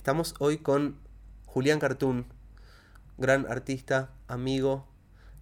[0.00, 0.96] Estamos hoy con
[1.44, 2.24] Julián Cartoon,
[3.18, 4.86] gran artista, amigo,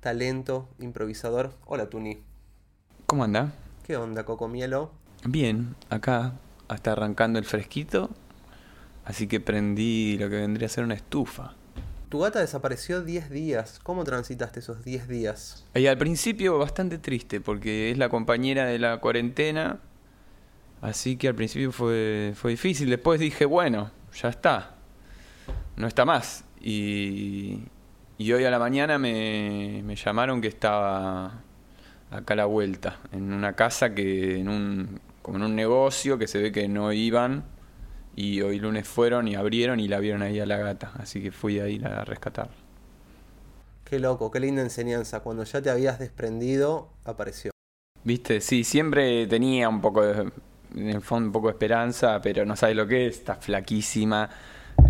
[0.00, 1.52] talento, improvisador.
[1.64, 2.18] Hola, Tuni.
[3.06, 3.52] ¿Cómo anda?
[3.86, 4.90] ¿Qué onda, Cocomielo?
[5.24, 6.32] Bien, acá
[6.66, 8.10] hasta arrancando el fresquito,
[9.04, 11.54] así que prendí lo que vendría a ser una estufa.
[12.08, 13.78] Tu gata desapareció 10 días.
[13.84, 15.64] ¿Cómo transitaste esos 10 días?
[15.76, 19.78] Y al principio bastante triste porque es la compañera de la cuarentena,
[20.80, 22.90] así que al principio fue, fue difícil.
[22.90, 24.76] Después dije, bueno, ya está,
[25.76, 26.44] no está más.
[26.60, 27.64] Y,
[28.18, 31.42] y hoy a la mañana me, me llamaron que estaba
[32.10, 36.26] acá a la vuelta, en una casa que, en un, como en un negocio que
[36.26, 37.44] se ve que no iban.
[38.16, 40.90] Y hoy lunes fueron y abrieron y la vieron ahí a la gata.
[40.98, 42.50] Así que fui a ir a rescatar.
[43.84, 45.20] Qué loco, qué linda enseñanza.
[45.20, 47.52] Cuando ya te habías desprendido, apareció.
[48.02, 50.32] Viste, sí, siempre tenía un poco de,
[50.74, 54.28] en el fondo un poco de esperanza, pero no sabes lo que es, está flaquísima,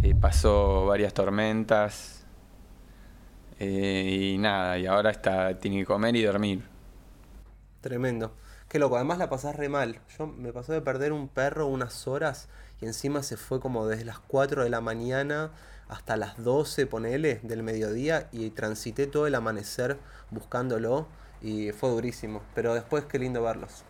[0.02, 2.24] eh, pasó varias tormentas
[3.58, 6.62] eh, y nada, y ahora está, tiene que comer y dormir.
[7.80, 8.34] Tremendo.
[8.68, 10.00] Qué loco, además la pasás re mal.
[10.18, 12.48] Yo me pasó de perder un perro unas horas
[12.80, 15.52] y encima se fue como desde las 4 de la mañana
[15.88, 19.98] hasta las 12, ponele, del mediodía y transité todo el amanecer
[20.30, 21.06] buscándolo
[21.40, 22.42] y fue durísimo.
[22.54, 23.84] Pero después qué lindo verlos.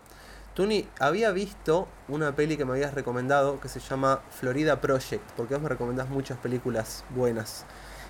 [0.58, 5.54] Tuni, había visto una peli que me habías recomendado que se llama Florida Project, porque
[5.54, 7.64] vos me recomendás muchas películas buenas.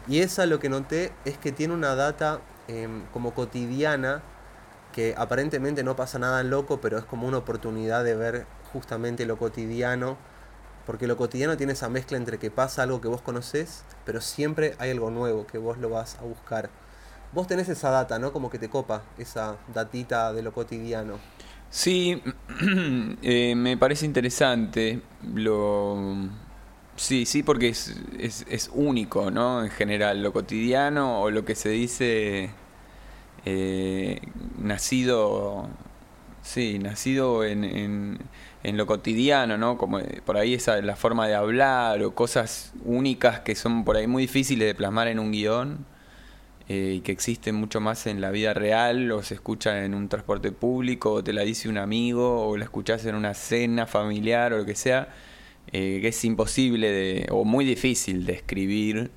[0.06, 4.22] Y esa lo que noté es que tiene una data em, como cotidiana
[4.92, 9.36] que aparentemente no pasa nada loco, pero es como una oportunidad de ver justamente lo
[9.36, 10.16] cotidiano,
[10.86, 14.74] porque lo cotidiano tiene esa mezcla entre que pasa algo que vos conocés, pero siempre
[14.78, 16.70] hay algo nuevo que vos lo vas a buscar.
[17.34, 18.32] Vos tenés esa data, ¿no?
[18.32, 21.18] Como que te copa esa datita de lo cotidiano.
[21.70, 22.22] Sí,
[23.22, 25.00] eh, me parece interesante.
[25.34, 25.96] Lo...
[26.96, 29.64] Sí, sí, porque es, es, único, ¿no?
[29.64, 32.50] En general, lo cotidiano o lo que se dice
[33.46, 34.20] eh,
[34.58, 35.68] nacido,
[36.42, 38.18] sí, nacido en, en,
[38.64, 39.78] en, lo cotidiano, ¿no?
[39.78, 43.96] Como eh, por ahí esa la forma de hablar o cosas únicas que son por
[43.96, 45.86] ahí muy difíciles de plasmar en un guion
[46.68, 50.08] eh, y que existen mucho más en la vida real o se escucha en un
[50.10, 54.52] transporte público o te la dice un amigo o la escuchas en una cena familiar
[54.52, 55.08] o lo que sea,
[55.72, 59.10] eh, que es imposible de, o muy difícil de escribir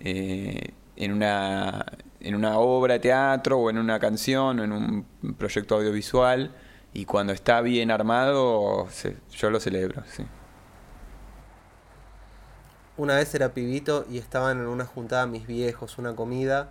[0.00, 1.86] eh, en una
[2.20, 5.06] en una obra de teatro o en una canción o en un
[5.38, 6.54] proyecto audiovisual
[6.92, 10.24] y cuando está bien armado se, yo lo celebro, sí.
[12.96, 16.70] Una vez era pibito y estaban en una juntada mis viejos, una comida,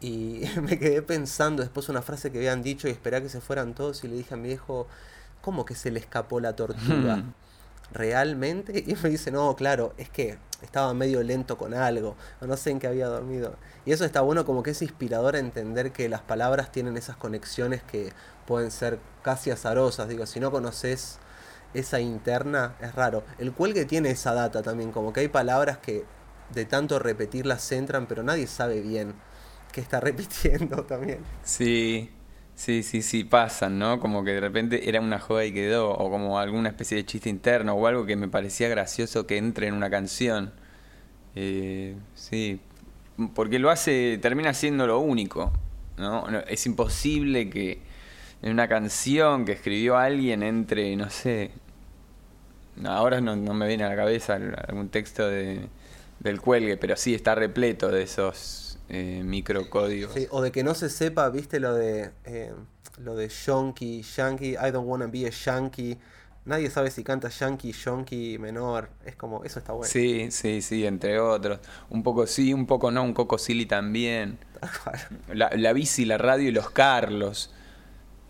[0.00, 3.40] y me quedé pensando después una frase que habían dicho y esperé a que se
[3.40, 4.86] fueran todos y le dije a mi viejo,
[5.40, 7.22] ¿cómo que se le escapó la tortuga?
[7.92, 8.84] ¿Realmente?
[8.86, 12.70] Y me dice, no, claro, es que estaba medio lento con algo, o no sé
[12.70, 13.56] en qué había dormido.
[13.84, 17.16] Y eso está bueno como que es inspirador a entender que las palabras tienen esas
[17.16, 18.12] conexiones que
[18.46, 20.08] pueden ser casi azarosas.
[20.08, 21.18] Digo, si no conoces
[21.74, 23.24] esa interna, es raro.
[23.38, 26.04] El cuelgue tiene esa data también, como que hay palabras que
[26.52, 29.14] de tanto repetirlas entran, pero nadie sabe bien
[29.72, 31.20] qué está repitiendo también.
[31.42, 32.10] Sí,
[32.54, 34.00] sí, sí, sí, pasan, ¿no?
[34.00, 37.30] Como que de repente era una joda y quedó, o como alguna especie de chiste
[37.30, 40.52] interno, o algo que me parecía gracioso que entre en una canción.
[41.34, 42.60] Eh, sí,
[43.34, 45.52] porque lo hace, termina siendo lo único,
[45.96, 46.26] ¿no?
[46.48, 47.80] Es imposible que
[48.42, 51.52] en una canción que escribió alguien entre, no sé,
[52.84, 55.68] ahora no, no me viene a la cabeza algún texto de,
[56.20, 60.14] del cuelgue, pero sí está repleto de esos eh, microcódigos.
[60.14, 62.52] Sí, o de que no se sepa, viste lo de eh,
[62.98, 65.98] lo de Shonky, Yankee, I don't wanna be a Yankee.
[66.44, 68.90] Nadie sabe si canta Yankee, Shonky menor.
[69.04, 69.88] Es como, eso está bueno.
[69.88, 71.60] Sí, sí, sí, entre otros.
[71.88, 74.38] Un poco sí, un poco no, un Coco Silly también.
[75.32, 77.52] La, la bici, la radio y los Carlos.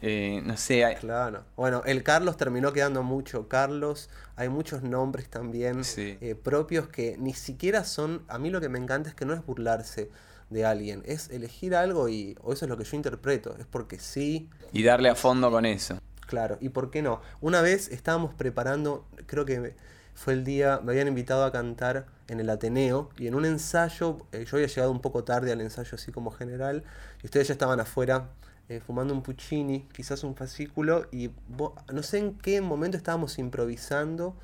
[0.03, 0.85] Eh, no sé.
[0.85, 0.97] Hay...
[0.97, 1.45] Claro.
[1.57, 3.49] Bueno, el Carlos terminó quedando mucho.
[3.49, 6.19] Carlos, hay muchos nombres también Sí.
[6.21, 8.23] eh, propios que ni siquiera son.
[8.29, 10.11] A mí lo que me encanta es que no es burlarse
[10.51, 12.37] de alguien, es elegir algo y.
[12.43, 13.57] O eso es lo que yo interpreto.
[13.59, 14.51] Es porque sí.
[14.73, 15.99] Y darle a fondo con eso.
[16.27, 17.21] Claro, ¿y por qué no?
[17.41, 19.75] Una vez estábamos preparando, creo que
[20.15, 24.19] fue el día, me habían invitado a cantar en el Ateneo y en un ensayo,
[24.33, 26.85] eh, yo había llegado un poco tarde al ensayo así como general
[27.23, 28.29] y ustedes ya estaban afuera
[28.69, 33.39] eh, fumando un puccini, quizás un fascículo y vos- no sé en qué momento estábamos
[33.39, 34.37] improvisando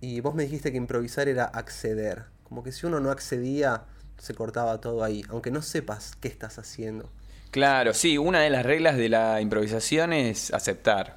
[0.00, 3.84] y vos me dijiste que improvisar era acceder, como que si uno no accedía
[4.18, 7.10] se cortaba todo ahí, aunque no sepas qué estás haciendo.
[7.50, 11.16] Claro, sí, una de las reglas de la improvisación es aceptar.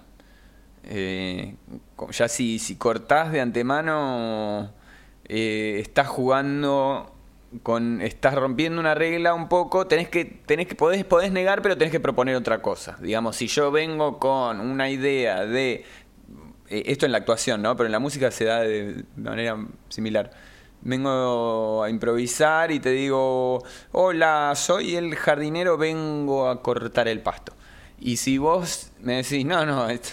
[0.83, 1.55] Eh,
[2.11, 4.73] ya si, si cortás de antemano
[5.25, 7.10] eh, estás jugando
[7.63, 8.01] con.
[8.01, 10.25] estás rompiendo una regla un poco, tenés que.
[10.25, 10.75] tenés que.
[10.75, 12.97] Podés, podés negar, pero tenés que proponer otra cosa.
[13.01, 15.85] Digamos, si yo vengo con una idea de.
[16.69, 17.75] eh, esto en la actuación, ¿no?
[17.75, 19.57] Pero en la música se da de manera
[19.89, 20.31] similar.
[20.83, 27.53] Vengo a improvisar y te digo, hola, soy el jardinero, vengo a cortar el pasto.
[27.99, 30.09] Y si vos me decís, no, no, esto,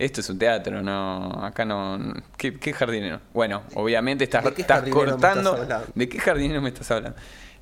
[0.00, 3.20] esto es un teatro, no, acá no, ¿qué, qué jardinero?
[3.34, 5.82] Bueno, obviamente estás, ¿De qué estás jardinero me cortando, estás?
[5.94, 7.18] ¿de qué jardinero me estás hablando?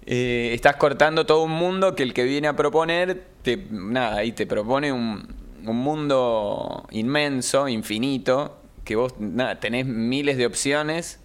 [0.07, 4.31] Eh, estás cortando todo un mundo que el que viene a proponer, te, nada, ahí
[4.31, 5.27] te propone un,
[5.67, 11.21] un mundo inmenso, infinito, que vos nada, tenés miles de opciones.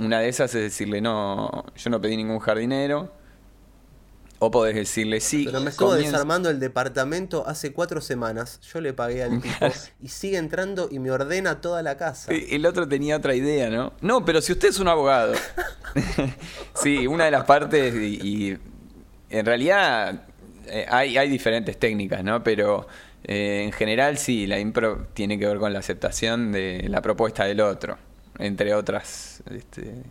[0.00, 3.12] Una de esas es decirle, no, yo no pedí ningún jardinero.
[4.44, 5.44] O podés decirle, sí.
[5.44, 8.58] Pero me estuvo comienza- desarmando el departamento hace cuatro semanas.
[8.72, 9.66] Yo le pagué al tipo
[10.02, 12.32] y sigue entrando y me ordena toda la casa.
[12.32, 13.92] El otro tenía otra idea, ¿no?
[14.00, 15.34] No, pero si usted es un abogado.
[16.74, 18.18] sí, una de las partes, y,
[18.50, 18.58] y
[19.30, 20.24] en realidad
[20.66, 22.42] eh, hay, hay diferentes técnicas, ¿no?
[22.42, 22.88] Pero
[23.22, 27.44] eh, en general sí, la impro tiene que ver con la aceptación de la propuesta
[27.44, 27.96] del otro,
[28.38, 30.02] entre otras, este,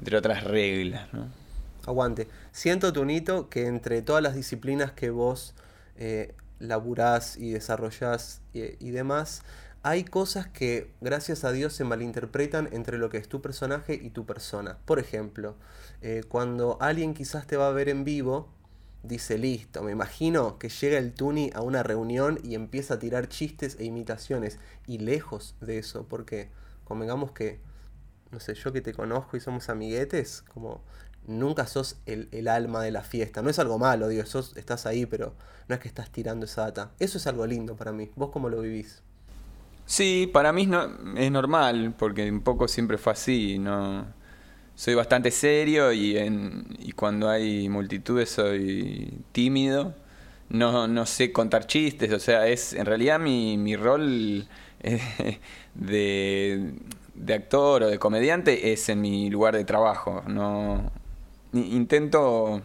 [0.00, 1.45] entre otras reglas, ¿no?
[1.86, 2.28] Aguante.
[2.52, 5.54] Siento, Tunito, que entre todas las disciplinas que vos
[5.96, 9.42] eh, laburás y desarrollás y, y demás,
[9.82, 14.10] hay cosas que, gracias a Dios, se malinterpretan entre lo que es tu personaje y
[14.10, 14.78] tu persona.
[14.84, 15.54] Por ejemplo,
[16.02, 18.48] eh, cuando alguien quizás te va a ver en vivo,
[19.04, 23.28] dice, listo, me imagino que llega el Tuni a una reunión y empieza a tirar
[23.28, 24.58] chistes e imitaciones.
[24.88, 26.48] Y lejos de eso, porque
[26.84, 27.60] convengamos que
[28.30, 30.82] no sé, yo que te conozco y somos amiguetes, como
[31.26, 33.42] nunca sos el, el alma de la fiesta.
[33.42, 35.34] No es algo malo, digo, sos, estás ahí, pero
[35.68, 36.92] no es que estás tirando esa data.
[36.98, 38.10] Eso es algo lindo para mí.
[38.16, 39.02] ¿Vos cómo lo vivís?
[39.84, 44.06] Sí, para mí es, no- es normal, porque un poco siempre fue así, no
[44.76, 49.94] soy bastante serio y, en, y cuando hay multitudes soy tímido,
[50.50, 54.48] no, no sé contar chistes, o sea, es en realidad mi, mi rol
[54.82, 55.40] eh,
[55.74, 56.74] de,
[57.14, 60.92] de actor o de comediante es en mi lugar de trabajo, no
[61.56, 62.62] intento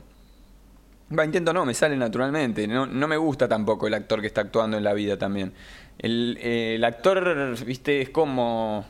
[1.17, 2.67] Va, intento no, me sale naturalmente.
[2.67, 5.53] No, no me gusta tampoco el actor que está actuando en la vida también.
[5.97, 8.85] El, eh, el actor, viste, es como...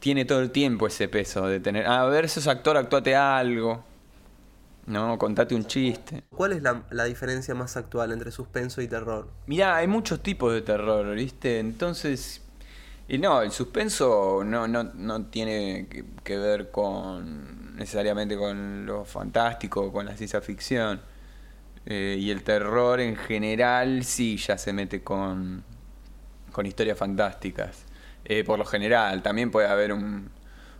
[0.00, 1.86] Tiene todo el tiempo ese peso de tener...
[1.86, 3.84] A ver, sos actor, actuate algo.
[4.86, 6.24] No, contate un chiste.
[6.34, 9.28] ¿Cuál es la, la diferencia más actual entre suspenso y terror?
[9.46, 11.60] Mirá, hay muchos tipos de terror, ¿viste?
[11.60, 12.41] Entonces...
[13.12, 15.86] Y no, el suspenso no, no, no tiene
[16.24, 20.98] que, ver con necesariamente con lo fantástico, con la ciencia ficción.
[21.84, 25.62] Eh, y el terror en general sí ya se mete con,
[26.52, 27.84] con historias fantásticas.
[28.24, 30.30] Eh, por lo general, también puede haber un,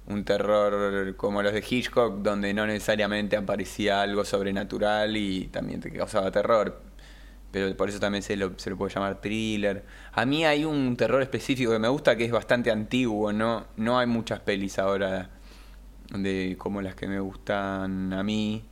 [0.06, 5.92] un terror como los de Hitchcock, donde no necesariamente aparecía algo sobrenatural y también te
[5.92, 6.80] causaba terror.
[7.52, 9.84] Pero por eso también se lo, se lo puede llamar thriller.
[10.14, 13.66] A mí hay un terror específico que me gusta que es bastante antiguo, ¿no?
[13.76, 15.30] No hay muchas pelis ahora
[16.10, 18.64] de como las que me gustan a mí,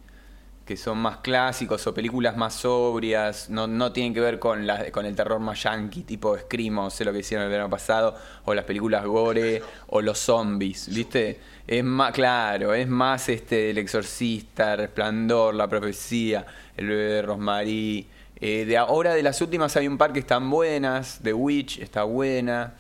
[0.64, 4.90] que son más clásicos o películas más sobrias, no, no tienen que ver con, la,
[4.92, 8.16] con el terror más yankee, tipo Scream, o sé lo que hicieron el verano pasado,
[8.44, 11.40] o las películas gore, o los zombies, ¿viste?
[11.66, 18.06] Es más, claro, es más este El Exorcista, Resplandor, La Profecía, El bebé de Rosemary.
[18.40, 22.04] Eh, de ahora de las últimas hay un par que están buenas, The Witch está
[22.04, 22.74] buena.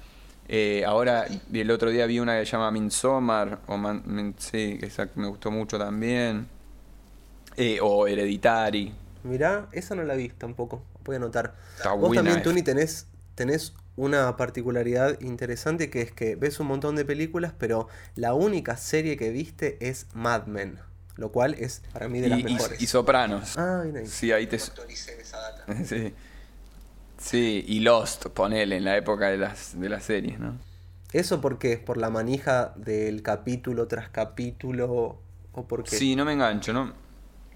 [0.48, 4.78] Eh, ahora, el otro día vi una que se llama Midsommar, o Man- Min- sí,
[4.82, 6.48] esa que me gustó mucho también.
[7.56, 8.92] Eh, o Hereditary.
[9.22, 10.82] Mirá, esa no la vi tampoco.
[11.04, 11.54] Voy a anotar.
[11.76, 12.42] Está Vos buena también.
[12.42, 17.88] Tuni, tenés, tenés una particularidad interesante que es que ves un montón de películas, pero
[18.14, 20.78] la única serie que viste es Mad Men.
[21.20, 22.80] Lo cual es para mí de Y, las y- mejores.
[22.80, 23.58] y Sopranos.
[23.58, 24.06] Ah, bien ahí.
[24.06, 24.58] Sí, ahí te...
[25.84, 26.14] sí.
[27.18, 30.54] Sí, y Lost, ponele, en la época de las, de las series, ¿no?
[31.12, 31.76] ¿Eso por qué?
[31.76, 35.18] ¿Por la manija del capítulo tras capítulo?
[35.52, 35.96] ¿O por qué?
[35.96, 36.94] Sí, no me engancho, no,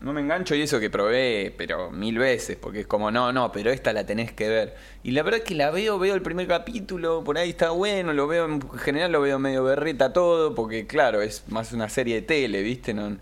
[0.03, 3.51] no me engancho y eso que probé, pero mil veces, porque es como, no, no,
[3.53, 4.77] pero esta la tenés que ver.
[5.03, 8.13] Y la verdad es que la veo, veo el primer capítulo, por ahí está bueno,
[8.13, 12.17] lo veo, en general lo veo medio berreta todo, porque claro, es más una serie
[12.17, 12.93] de tele, ¿viste?
[12.93, 13.17] No,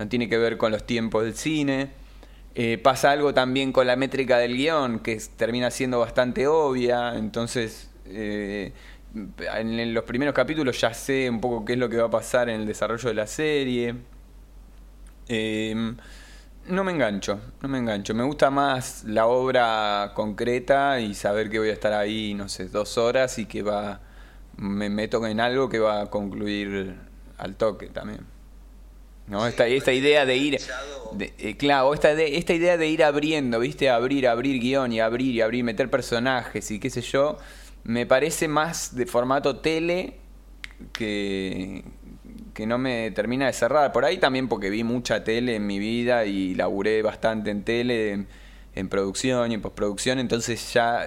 [0.00, 1.90] no tiene que ver con los tiempos del cine.
[2.56, 7.90] Eh, pasa algo también con la métrica del guion, que termina siendo bastante obvia, entonces...
[8.06, 8.72] eh,
[9.12, 12.48] en los primeros capítulos ya sé un poco qué es lo que va a pasar
[12.48, 13.96] en el desarrollo de la serie.
[15.28, 15.94] Eh,
[16.68, 18.14] no me engancho, no me engancho.
[18.14, 22.68] Me gusta más la obra concreta y saber que voy a estar ahí, no sé,
[22.68, 24.00] dos horas y que va.
[24.56, 26.94] Me meto en algo que va a concluir
[27.38, 28.20] al toque también.
[29.30, 29.46] ¿No?
[29.46, 30.58] esta, esta idea de ir,
[31.18, 33.88] eh, claro, esta, esta idea de ir abriendo, ¿viste?
[33.88, 37.38] Abrir, abrir guion y abrir y abrir, meter personajes y qué sé yo,
[37.84, 40.18] me parece más de formato tele
[40.92, 41.84] que,
[42.52, 43.92] que no me termina de cerrar.
[43.92, 48.26] Por ahí también porque vi mucha tele en mi vida y laburé bastante en tele,
[48.74, 51.06] en, producción y en postproducción, entonces ya,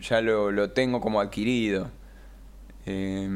[0.00, 1.90] ya lo, lo tengo como adquirido.
[2.84, 3.28] Eh,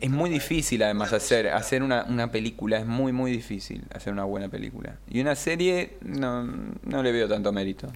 [0.00, 4.24] es muy difícil además hacer, hacer una, una, película, es muy muy difícil hacer una
[4.24, 4.98] buena película.
[5.08, 6.44] Y una serie no,
[6.82, 7.92] no le veo tanto mérito.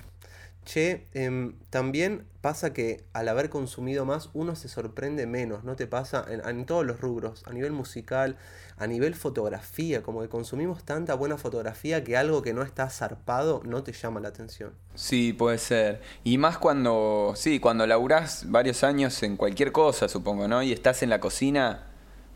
[0.65, 5.87] Che, em, también pasa que al haber consumido más uno se sorprende menos, ¿no te
[5.87, 6.25] pasa?
[6.29, 8.37] En, todos los rubros, a nivel musical,
[8.81, 13.61] a nivel fotografía, como que consumimos tanta buena fotografía que algo que no está zarpado
[13.65, 14.73] no te llama la atención.
[14.95, 16.01] Sí, puede ser.
[16.25, 20.63] Y más cuando, sí, cuando laburás varios años en cualquier cosa, supongo, ¿no?
[20.63, 21.89] Y estás en la cocina,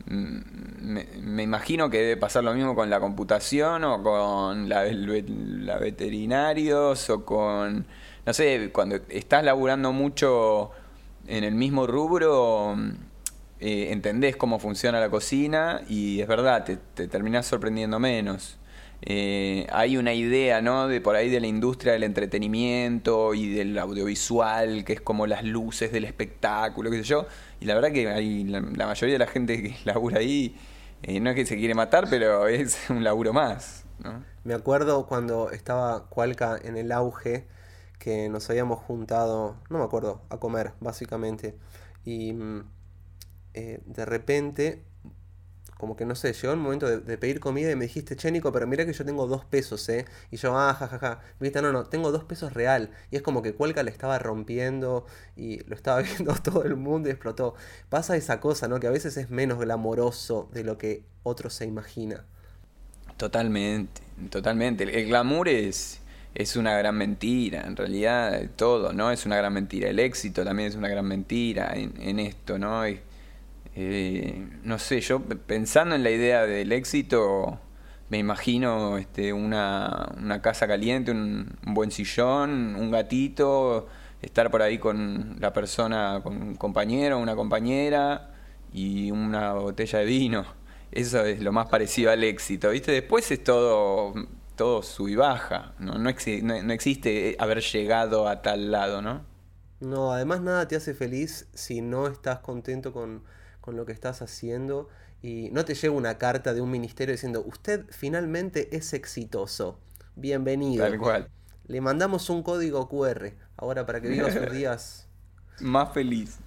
[0.05, 0.39] mm,
[1.23, 7.09] me, imagino que debe pasar lo mismo con la computación o con la, la veterinarios
[7.09, 7.87] o con
[8.27, 10.71] no sé, cuando estás laburando mucho
[11.27, 12.77] en el mismo rubro,
[13.65, 18.59] eh, entendés cómo funciona la cocina y es verdad, te, te terminás sorprendiendo menos.
[19.01, 20.87] Eh, hay una idea, ¿no?
[20.87, 25.45] De por ahí de la industria del entretenimiento y del audiovisual, que es como las
[25.45, 27.27] luces del espectáculo, qué sé yo.
[27.59, 28.05] Y la verdad que
[28.47, 30.55] la, mayoría de la gente que labura ahí
[31.03, 34.23] eh, no es que se quiere matar, pero es un laburo más, ¿no?
[34.45, 37.47] Me acuerdo cuando estaba Cualca en el auge,
[37.99, 41.57] que nos habíamos juntado, no me acuerdo, a comer, básicamente.
[42.05, 42.74] Y mm,
[43.55, 44.85] eh, de repente,
[45.79, 48.53] como que no sé, llegó el momento de, pedir comida y me dijiste, che, Nico,
[48.53, 50.05] pero mira que yo tengo dos pesos, ¿eh?
[50.31, 51.21] Y yo, ah, jajaja.
[51.41, 52.91] Viste, no, no, tengo dos pesos real.
[53.11, 55.07] Y es como que Cuelca le estaba rompiendo
[55.37, 57.55] y lo estaba viendo todo el mundo y explotó.
[57.89, 58.81] Pasa esa cosa, ¿no?
[58.81, 62.25] Que a veces es menos glamoroso de lo que otro se imagina.
[63.17, 64.85] Totalmente, totalmente.
[64.85, 66.01] El glamour es
[66.35, 69.11] es una gran mentira, en realidad todo, ¿no?
[69.11, 69.89] Es una gran mentira.
[69.89, 72.83] El éxito también es una gran mentira en, esto, ¿no?
[73.75, 77.61] Eh, no sé, yo pensando en la idea del éxito,
[78.09, 83.89] me imagino este, una, una casa caliente, un, buen sillón, un gatito,
[84.23, 88.33] estar por ahí con la persona, con un compañero, una compañera
[88.73, 90.45] y una botella de vino.
[90.93, 92.93] Eso es lo más parecido al éxito, ¿viste?
[92.93, 94.15] Después es todo
[94.57, 95.75] todo sube y baja.
[95.79, 95.99] ¿no?
[95.99, 99.25] No, existe haber llegado a tal lado, ¿no?
[99.81, 103.23] No, además nada te hace feliz si no estás contento con,
[103.65, 104.91] con lo que estás haciendo
[105.23, 109.79] y no te llega una carta de un ministerio diciendo, usted finalmente es exitoso.
[110.17, 110.85] Bienvenido.
[110.85, 111.31] Tal cual.
[111.67, 115.09] Le mandamos un código QR ahora para que viva sus días.
[115.61, 116.41] Más feliz.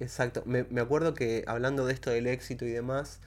[0.00, 0.42] Exacto.
[0.46, 3.20] Me, me acuerdo que hablando de esto del éxito y demás,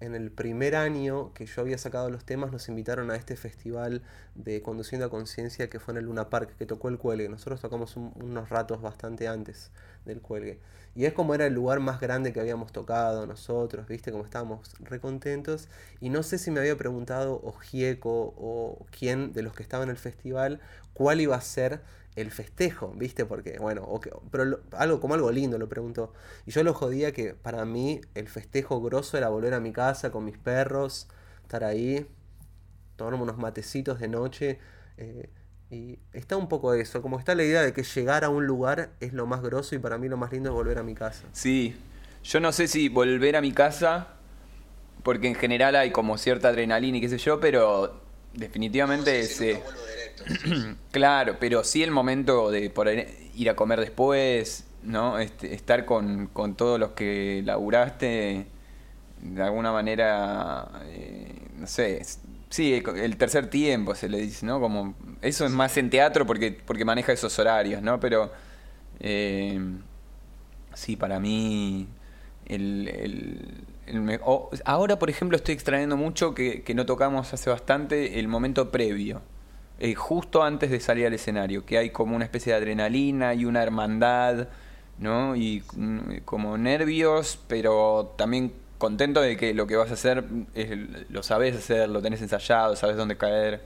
[0.00, 4.00] en el primer año que yo había sacado los temas, nos invitaron a este festival
[4.34, 7.28] de Conduciendo a Conciencia que fue en el Luna Park, que tocó el cuelgue.
[7.28, 9.70] Nosotros tocamos unos ratos bastante antes
[10.06, 10.60] del cuelgue.
[10.94, 14.12] Y es como era el lugar más grande que habíamos tocado nosotros, ¿viste?
[14.12, 15.68] Como estábamos recontentos.
[16.00, 19.88] Y no sé si me había preguntado o Gieco o quién de los que estaban
[19.88, 20.60] en el festival
[20.94, 21.82] cuál iba a ser
[22.16, 23.26] el festejo, ¿viste?
[23.26, 23.86] Porque, bueno,
[24.30, 26.14] pero algo como algo lindo lo preguntó.
[26.46, 30.10] Y yo lo jodía que para mí el festejo grosso era volver a mi casa
[30.10, 31.08] con mis perros,
[31.42, 32.08] estar ahí,
[32.96, 34.58] tomarme unos matecitos de noche.
[34.96, 35.28] Eh,
[35.70, 38.90] y está un poco eso, como está la idea de que llegar a un lugar
[39.00, 41.24] es lo más grosso y para mí lo más lindo es volver a mi casa.
[41.32, 41.74] Sí,
[42.22, 44.08] yo no sé si volver a mi casa,
[45.02, 48.00] porque en general hay como cierta adrenalina y qué sé yo, pero
[48.32, 49.62] definitivamente ese
[50.90, 55.18] claro, pero sí el momento de por ir a comer después, ¿no?
[55.18, 58.46] Este, estar con, con, todos los que laburaste,
[59.20, 62.00] de alguna manera, eh, no sé,
[62.48, 64.60] sí, el tercer tiempo se le dice, ¿no?
[64.60, 68.00] Como, eso es más en teatro porque, porque maneja esos horarios, ¿no?
[68.00, 68.32] Pero
[69.00, 69.60] eh,
[70.74, 71.88] sí, para mí,
[72.46, 72.88] el,
[73.86, 74.20] el,
[74.64, 79.22] ahora, por ejemplo, estoy extrayendo mucho que, que no tocamos hace bastante el momento previo.
[79.78, 83.44] Eh, justo antes de salir al escenario, que hay como una especie de adrenalina y
[83.44, 84.48] una hermandad,
[84.98, 85.36] ¿no?
[85.36, 90.24] Y mm, como nervios, pero también contento de que lo que vas a hacer
[91.08, 93.62] lo sabes hacer, lo tenés ensayado, sabes dónde caer.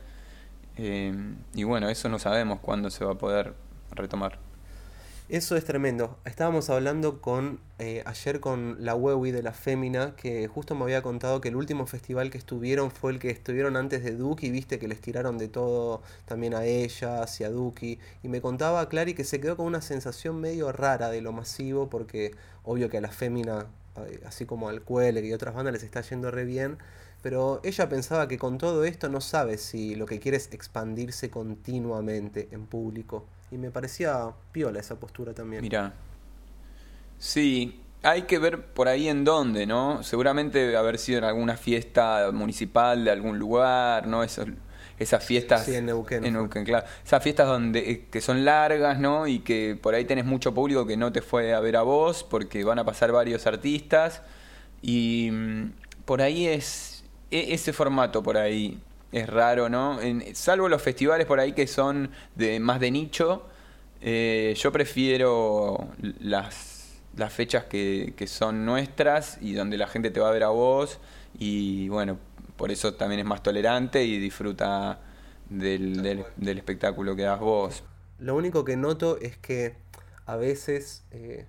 [0.77, 1.15] Eh,
[1.55, 3.55] y bueno, eso no sabemos cuándo se va a poder
[3.93, 4.39] retomar.
[5.31, 6.19] Eso es tremendo.
[6.25, 11.03] Estábamos hablando con eh, ayer con la Wewi de la Fémina, que justo me había
[11.03, 14.81] contado que el último festival que estuvieron fue el que estuvieron antes de Duki, viste
[14.81, 18.01] que les tiraron de todo también a ella, hacia Duki.
[18.25, 21.89] Y me contaba Clary que se quedó con una sensación medio rara de lo masivo,
[21.89, 23.67] porque obvio que a la Fémina
[24.27, 26.79] así como al Cuele y otras bandas les está yendo re bien,
[27.23, 31.31] pero ella pensaba que con todo esto no sabe si lo que quiere es expandirse
[31.31, 33.27] continuamente en público.
[33.51, 35.63] Y me parecía piola esa postura también.
[35.63, 35.93] Mira.
[37.19, 40.03] Sí, hay que ver por ahí en dónde, ¿no?
[40.03, 44.23] Seguramente haber sido en alguna fiesta municipal de algún lugar, ¿no?
[44.23, 44.45] Eso,
[45.01, 46.87] esas fiestas sí, en Neuquén, en Neuquén claro.
[47.03, 49.27] Esas fiestas donde eh, que son largas, ¿no?
[49.27, 52.23] Y que por ahí tenés mucho público que no te fue a ver a vos
[52.23, 54.21] porque van a pasar varios artistas
[54.83, 55.73] y mm,
[56.05, 58.79] por ahí es e, ese formato por ahí
[59.11, 60.01] es raro, ¿no?
[60.03, 63.47] En, salvo los festivales por ahí que son de más de nicho,
[64.03, 65.89] eh, yo prefiero
[66.21, 70.45] las, las fechas que, que, son nuestras y donde la gente te va a ver
[70.45, 70.99] a vos
[71.39, 72.19] y bueno,
[72.61, 75.01] por eso también es más tolerante y disfruta
[75.49, 77.83] del, del, del espectáculo que das vos.
[78.19, 79.77] Lo único que noto es que
[80.27, 81.03] a veces...
[81.11, 81.47] Eh,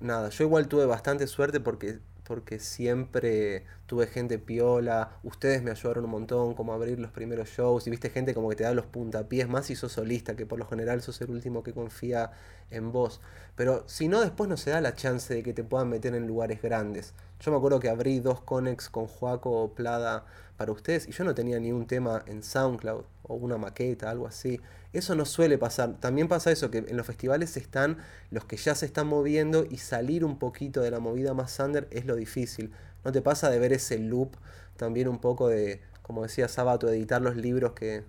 [0.00, 6.04] nada, yo igual tuve bastante suerte porque porque siempre tuve gente piola, ustedes me ayudaron
[6.04, 8.84] un montón como abrir los primeros shows y viste gente como que te da los
[8.84, 12.32] puntapiés más si sos solista, que por lo general sos el último que confía
[12.70, 13.22] en vos.
[13.56, 16.26] Pero si no, después no se da la chance de que te puedan meter en
[16.26, 17.14] lugares grandes.
[17.40, 20.26] Yo me acuerdo que abrí dos Conex con Joaco Plada
[20.56, 24.26] para ustedes y yo no tenía ni un tema en SoundCloud o una maqueta, algo
[24.26, 24.60] así.
[24.92, 26.00] Eso no suele pasar.
[26.00, 27.98] También pasa eso, que en los festivales están
[28.32, 31.86] los que ya se están moviendo y salir un poquito de la movida más under
[31.92, 32.72] es lo difícil.
[33.04, 34.34] ¿No te pasa de ver ese loop
[34.76, 38.02] también un poco de, como decía Sabato, editar los libros que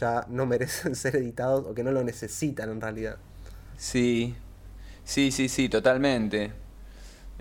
[0.00, 3.18] ya no merecen ser editados o que no lo necesitan en realidad?
[3.76, 4.34] Sí,
[5.04, 6.63] sí, sí, sí, totalmente.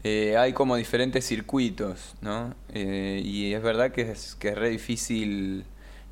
[0.04, 2.54] Eh, hay como diferentes circuitos, ¿no?
[2.74, 5.66] Eh, y es verdad que es, que es re difícil.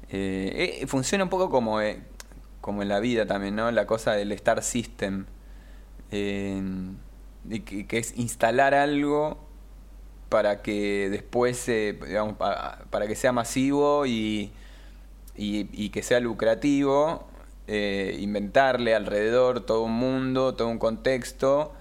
[0.10, 2.02] Eh, eh funciona un poco como, eh,
[2.62, 3.70] como en la vida también, ¿no?
[3.72, 5.26] La cosa del Star System.
[6.10, 9.40] Que, que, es instalar algo
[10.30, 14.52] para que después, digamos, para, para, que sea masivo y,
[15.36, 17.28] y que sea lucrativo,
[17.68, 21.74] inventarle alrededor todo un mundo, todo un contexto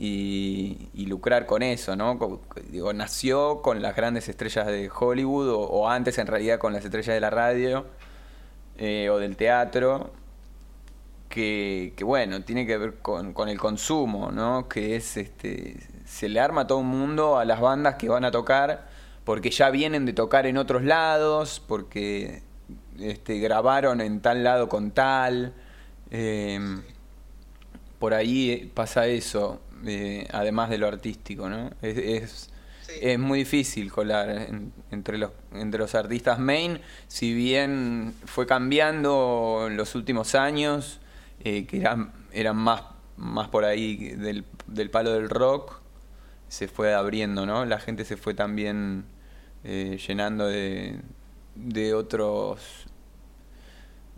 [0.00, 2.40] y, lucrar con eso, ¿no?
[2.70, 7.14] Digo, nació con las grandes estrellas de Hollywood o, antes en realidad con las estrellas
[7.14, 7.86] de la radio
[8.76, 10.12] eh, o del teatro,
[11.28, 14.68] que, bueno, tiene que ver con, el consumo, ¿no?
[14.68, 18.24] Que es, este, se le arma a todo un mundo a las bandas que van
[18.24, 18.88] a tocar
[19.24, 22.42] porque ya vienen de tocar en otros lados, porque
[23.00, 25.54] este, grabaron en tal lado con tal.
[26.10, 26.60] Eh,
[27.98, 31.70] por ahí pasa eso eh, además de lo artístico, ¿no?
[31.82, 32.50] Es, es,
[32.82, 32.92] sí.
[33.00, 39.66] es muy difícil colar en, entre, los, entre los artistas main, si bien fue cambiando
[39.68, 41.00] en los últimos años,
[41.44, 42.82] eh, que eran, eran más,
[43.16, 45.80] más por ahí del, del, palo del rock,
[46.48, 47.64] se fue abriendo, ¿no?
[47.64, 49.04] La gente se fue también
[49.64, 51.00] eh, llenando de,
[51.54, 52.87] de otros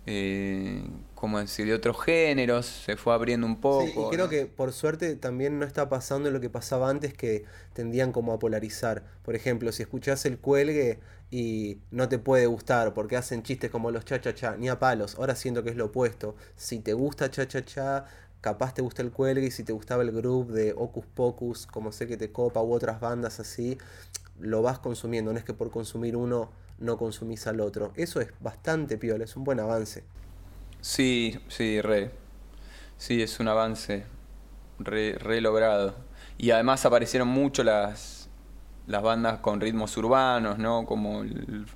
[0.07, 0.83] eh,
[1.15, 3.87] como decir, de otros géneros, se fue abriendo un poco.
[3.87, 4.31] Sí, y creo ¿no?
[4.31, 8.39] que por suerte también no está pasando lo que pasaba antes, que tendían como a
[8.39, 9.05] polarizar.
[9.23, 10.99] Por ejemplo, si escuchás el cuelgue
[11.31, 15.35] y no te puede gustar porque hacen chistes como los cha-cha-cha, ni a palos, ahora
[15.35, 16.37] siento que es lo opuesto.
[16.57, 18.07] Si te gusta cha-cha-cha,
[18.41, 21.93] capaz te gusta el cuelgue y si te gustaba el grupo de Ocus Pocus, como
[21.93, 23.79] sé que te copa, u otras bandas así,
[24.39, 25.33] lo vas consumiendo.
[25.33, 27.93] No es que por consumir uno no consumís al otro.
[27.97, 30.05] Eso es bastante piola, es un buen avance.
[30.81, 32.11] Sí, sí, re.
[32.97, 34.05] Sí, es un avance
[34.79, 35.95] re, re logrado.
[36.39, 38.29] Y además aparecieron mucho las,
[38.87, 40.87] las bandas con ritmos urbanos, ¿no?
[40.87, 41.67] Como el,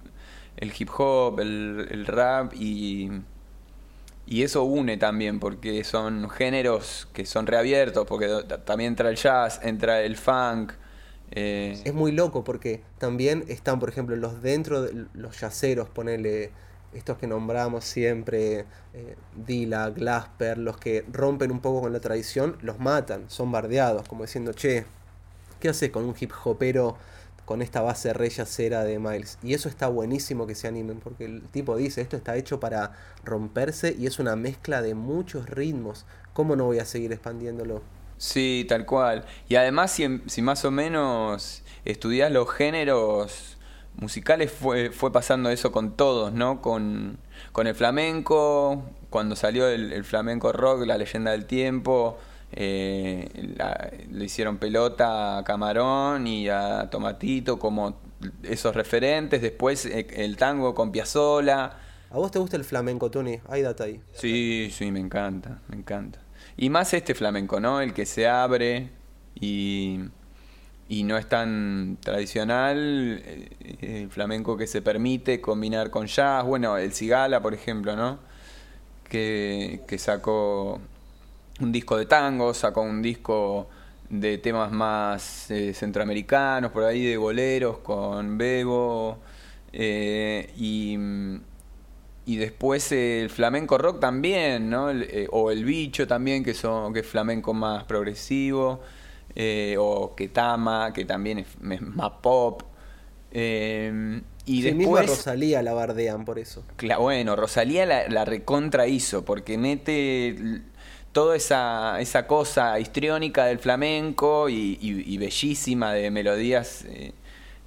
[0.78, 3.10] hip hop, el, el rap y,
[4.26, 8.28] y eso une también porque son géneros que son reabiertos, porque
[8.64, 10.72] también entra el jazz, entra el funk,
[11.34, 11.80] eh...
[11.84, 16.52] Es muy loco porque también están, por ejemplo, los dentro de los yaceros, ponele
[16.94, 22.56] estos que nombramos siempre, eh, Dila, Glasper, los que rompen un poco con la tradición,
[22.62, 24.84] los matan, son bardeados, como diciendo, che,
[25.60, 26.96] ¿qué haces con un hip hopero
[27.44, 29.38] con esta base re yacera de Miles?
[29.42, 32.92] Y eso está buenísimo que se animen, porque el tipo dice, esto está hecho para
[33.24, 37.82] romperse y es una mezcla de muchos ritmos, ¿cómo no voy a seguir expandiéndolo?
[38.16, 39.24] Sí, tal cual.
[39.48, 43.56] Y además, si, si más o menos estudias los géneros
[43.96, 46.60] musicales, fue, fue pasando eso con todos, ¿no?
[46.62, 47.18] Con,
[47.52, 52.18] con el flamenco, cuando salió el, el, flamenco rock, la leyenda del tiempo,
[52.52, 57.96] eh, la, le hicieron pelota a Camarón y a Tomatito como
[58.42, 59.42] esos referentes.
[59.42, 61.78] Después eh, el tango con Piazzola.
[62.10, 63.40] ¿A vos te gusta el flamenco, Tony?
[63.48, 64.00] Hay data ahí.
[64.12, 66.20] Sí, sí, me encanta, me encanta.
[66.56, 67.80] Y más este flamenco, ¿no?
[67.80, 68.90] El que se abre,
[69.34, 70.00] y,
[70.88, 73.22] y no es tan tradicional
[73.80, 76.44] el flamenco que se permite combinar con jazz.
[76.44, 78.18] Bueno, el Cigala, por ejemplo, ¿no?
[79.08, 80.80] Que, que sacó
[81.60, 83.68] un disco de tango, sacó un disco
[84.08, 89.18] de temas más eh, centroamericanos, por ahí de boleros con Bebo.
[89.72, 90.96] Eh, y,
[92.26, 94.90] y, después el flamenco rock también, ¿no?
[94.90, 98.80] Eh, o el bicho también, que, son, que es flamenco más progresivo.
[99.78, 101.46] o Ketama, que también es,
[101.80, 102.62] más pop.
[103.32, 105.08] y después.
[105.08, 106.64] Rosalía la bardean por eso.
[106.98, 110.62] bueno, Rosalía la, la recontra hizo, porque mete
[111.14, 117.12] toda esa, esa cosa histriónica del flamenco y, bellísima de melodías eh,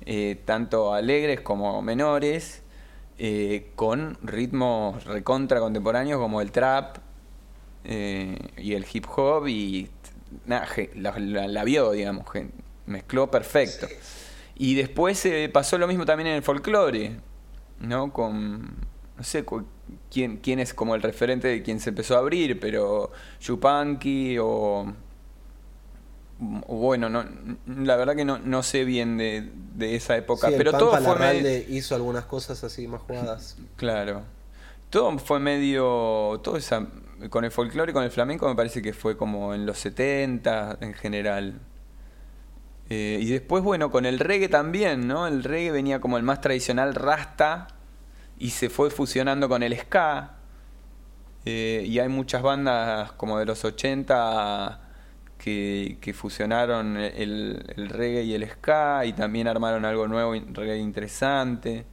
[0.05, 2.61] eh, tanto alegres como menores,
[3.17, 6.97] eh, con ritmos recontra contemporáneos como el trap
[7.83, 9.89] y el hip hop y
[10.45, 12.25] la, vio, digamos,
[12.85, 13.87] mezcló perfecto.
[14.55, 17.15] Y después pasó lo mismo también en el folclore,
[17.79, 18.11] ¿no?
[18.11, 18.75] Con,
[19.15, 19.45] no sé,
[20.11, 24.93] quién, quién es como el referente de quien se empezó a abrir, pero Yupanqui o,
[26.39, 27.25] bueno, no,
[27.65, 31.57] la verdad que no, no sé bien de, de esa época, pero todo fue medio...
[31.69, 33.57] hizo algunas cosas así más jugadas.
[33.75, 34.23] Claro.
[34.89, 36.87] Todo fue medio todo esa
[37.29, 40.77] con el folclore y con el flamenco me parece que fue como en los 70
[40.81, 41.59] en general.
[42.89, 45.27] Eh, y después, bueno, con el reggae también, ¿no?
[45.27, 47.67] El reggae venía como el más tradicional rasta,
[48.39, 50.35] y se fue fusionando con el ska.
[51.45, 54.86] Eh, y hay muchas bandas como de los 80
[55.37, 61.85] que, que fusionaron el, reggae y el ska y también armaron algo nuevo, reggae interesante.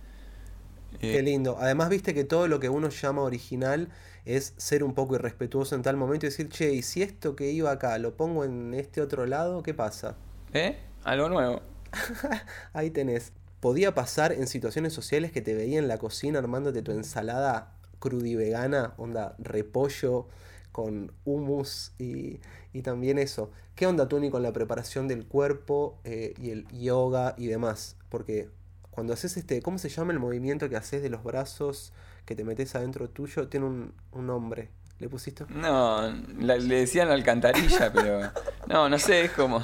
[1.01, 1.57] Qué eh, lindo.
[1.61, 3.89] Además, viste que todo lo que uno llama original
[4.25, 7.51] es ser un poco irrespetuoso en tal momento y decir, che, y si esto que
[7.51, 10.17] iba acá lo pongo en este otro lado, ¿qué pasa?
[10.53, 10.79] ¿Eh?
[11.05, 11.61] Algo nuevo.
[12.73, 13.33] Ahí tenés
[13.65, 18.93] podía pasar en situaciones sociales que te veía en la cocina armándote tu ensalada crudivegana,
[18.99, 20.29] onda repollo
[20.75, 22.41] con hummus y,
[22.83, 23.53] también eso.
[23.77, 27.97] ¿Qué onda, Tuni, con la preparación del cuerpo eh, y el yoga y demás?
[28.09, 28.49] Porque
[28.91, 31.93] cuando haces este, ¿cómo se llama el movimiento que haces de los brazos
[32.25, 33.47] que te metes adentro tuyo?
[33.47, 34.71] Tiene un, nombre.
[34.99, 35.45] ¿Le pusiste?
[35.49, 38.33] No, le decían alcantarilla, pero.
[38.67, 39.63] No, no sé, es como.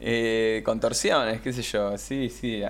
[0.00, 1.98] Eh, contorsiones, qué sé yo.
[1.98, 2.62] Sí, sí.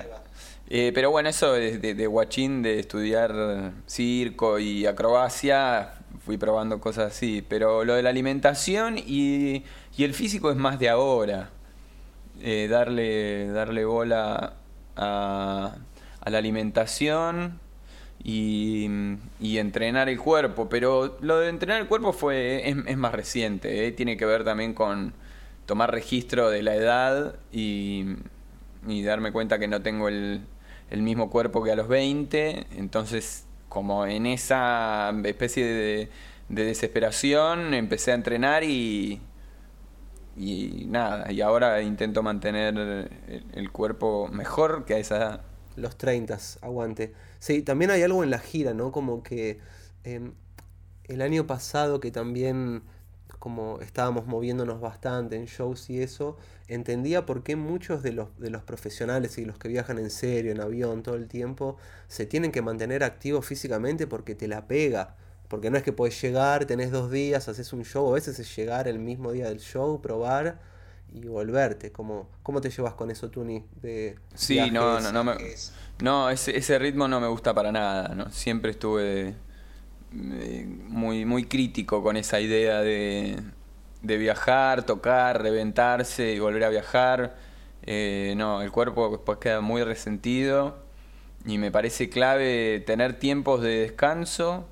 [0.69, 7.13] Eh, pero bueno, eso de, de, guachín, de estudiar circo y acrobacia, fui probando cosas
[7.13, 7.45] así.
[7.49, 9.65] Pero lo de la alimentación y,
[9.99, 11.51] el físico es más de ahora.
[12.41, 14.55] Eh, darle, darle bola
[14.97, 15.77] a,
[16.27, 17.61] la alimentación
[18.23, 18.89] y,
[19.41, 20.69] entrenar el cuerpo.
[20.69, 23.87] Pero lo de entrenar el cuerpo fue es, más reciente.
[23.87, 23.93] Eh.
[23.93, 25.15] Tiene que ver también con
[25.67, 28.05] tomar registro de la edad y
[29.03, 30.43] darme cuenta que no tengo el,
[30.91, 33.44] el mismo cuerpo que a los 20, entonces
[33.75, 36.09] como en esa especie de,
[36.49, 39.21] desesperación empecé a entrenar y,
[40.37, 43.11] y nada, y ahora intento mantener
[43.53, 45.43] el, cuerpo mejor que a esa edad.
[45.75, 47.15] Los 30, aguante.
[47.41, 48.93] Sí, también hay algo en la gira, ¿no?
[48.93, 49.59] Como que
[50.05, 50.35] em,
[51.09, 52.85] el año pasado que también
[53.45, 58.49] como estábamos moviéndonos bastante en shows y eso, entendía por qué muchos de los, de
[58.49, 61.77] los profesionales y los que viajan en serio, en avión, todo el tiempo,
[62.09, 65.17] se tienen que mantener activos físicamente porque te la pega.
[65.49, 68.57] Porque no es que puedes llegar, tenés dos días, haces un show, a veces es
[68.57, 70.59] llegar el mismo día del show, probar
[71.13, 71.93] y volverte.
[71.93, 73.63] ¿Cómo, cómo te llevas con eso, Tuni?
[73.83, 75.37] De sí, no, no, no,
[76.01, 78.15] no ese, ese ritmo no me gusta para nada.
[78.15, 78.31] ¿no?
[78.31, 79.35] Siempre estuve
[80.15, 83.37] muy, muy crítico con esa idea de,
[84.03, 87.37] de viajar, tocar, reventarse y volver a viajar.
[87.87, 90.79] Eh, no, el cuerpo después queda muy resentido
[91.45, 94.67] y me parece clave tener tiempos de descanso.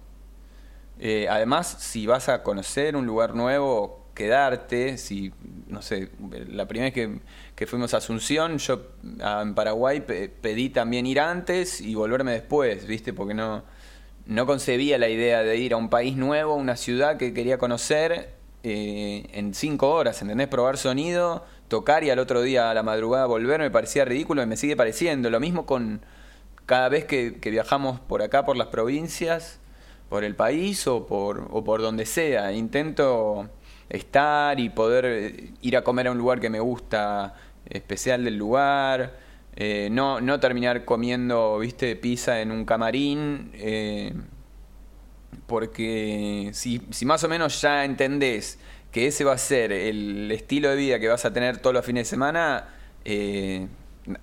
[0.99, 4.99] Eh, además, si vas a conocer un lugar nuevo, quedarte.
[4.99, 5.33] Si,
[5.67, 6.11] no sé,
[6.49, 7.21] la primera vez que,
[7.57, 13.13] que fuimos a Asunción, yo en Paraguay pedí también ir antes y volverme después, ¿viste?
[13.13, 13.65] Porque no,
[14.27, 18.35] no concebía la idea de ir a un país nuevo, una ciudad que quería conocer
[18.63, 20.49] eh, en cinco horas, ¿entendés?
[20.49, 24.47] Probar sonido, tocar y al otro día a la madrugada volver me parecía ridículo y
[24.47, 25.31] me sigue pareciendo.
[25.31, 26.01] Lo mismo con
[26.67, 29.59] cada vez que, viajamos por acá, por las provincias,
[30.09, 32.53] por el país o por, o por donde sea.
[32.53, 33.49] Intento
[33.89, 37.35] estar y poder eh, ir a comer a un lugar que me gusta,
[37.69, 39.22] especial del lugar.
[39.57, 43.51] Eh, no, no terminar comiendo, viste, pizza en un camarín.
[43.55, 44.15] Eh,
[45.47, 48.59] porque si, si más o menos ya entendés
[48.91, 51.85] que ese va a ser el estilo de vida que vas a tener todos los
[51.85, 52.69] fines de semana,
[53.05, 53.67] eh,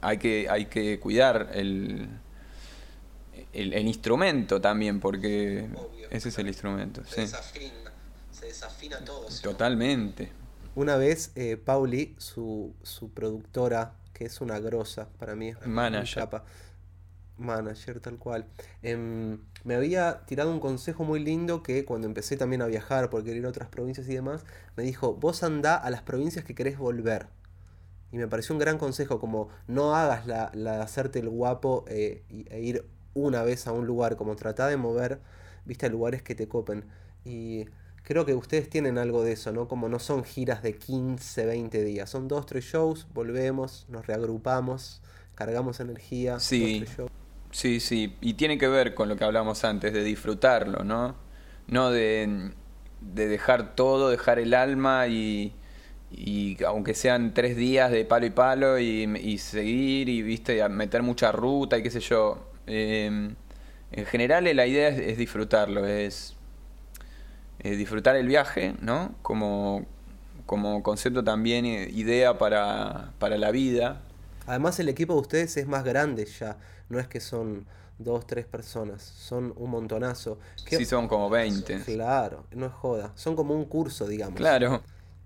[0.01, 2.07] hay, que, hay que cuidar el,
[3.53, 5.67] el, instrumento también, porque
[6.11, 7.03] ese es el instrumento.
[7.05, 7.91] Se, desafina,
[8.31, 9.25] se desafina todo.
[9.41, 10.31] Totalmente.
[10.75, 16.27] Una vez, eh, Pauli, su, su productora, que es una grosa para mí, manager.
[17.37, 18.45] Manager, tal cual.
[18.83, 23.23] Em, me había tirado un consejo muy lindo que cuando empecé también a viajar por
[23.23, 24.43] querer ir a otras provincias y demás,
[24.75, 27.27] me dijo, vos andá a las provincias que querés volver.
[28.11, 32.25] Y me pareció un gran consejo, como no hagas la, la hacerte el guapo eh,
[32.49, 35.21] e ir una vez a un lugar, como trata de mover,
[35.63, 36.83] viste, lugares que te copen.
[37.23, 37.67] Y
[38.09, 39.69] creo que ustedes tienen algo de eso, ¿no?
[39.69, 45.01] Como no son giras de 15, 20 días, son dos, tres shows, volvemos, nos reagrupamos,
[45.35, 46.39] cargamos energía.
[46.39, 46.83] Sí,
[47.51, 51.15] sí, sí, y tiene que ver con lo que hablamos antes, de disfrutarlo, ¿no?
[51.67, 52.51] No de,
[52.99, 55.53] de dejar todo, dejar el alma y,
[56.11, 61.01] y aunque sean tres días de palo y palo y, y seguir y viste meter
[61.03, 63.35] mucha ruta y qué sé yo Em,
[63.91, 66.35] en general la idea es, disfrutarlo, es,
[67.63, 69.13] disfrutar el viaje, ¿no?
[69.21, 69.85] Como,
[70.45, 74.01] como concepto también, eh, idea para, para la vida.
[74.47, 76.57] Además el equipo de ustedes es más grande ya,
[76.89, 77.65] no es que son
[77.99, 80.39] dos, tres personas, son un montonazo.
[80.55, 81.81] Sí, son como 20.
[81.81, 84.37] Claro, no es joda, son como un curso, digamos.
[84.37, 84.81] Claro.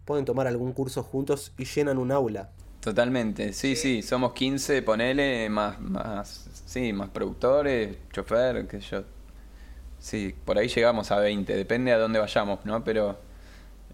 [0.05, 2.49] Pueden tomar algún curso juntos y llenan un aula.
[2.81, 9.03] Totalmente, sí, sí, somos 15, ponele, más, más, sí, más productores, chofer, que yo.
[10.03, 12.83] Sí, por ahí llegamos a 20, depende a dónde vayamos, ¿no?
[12.83, 13.17] Pero...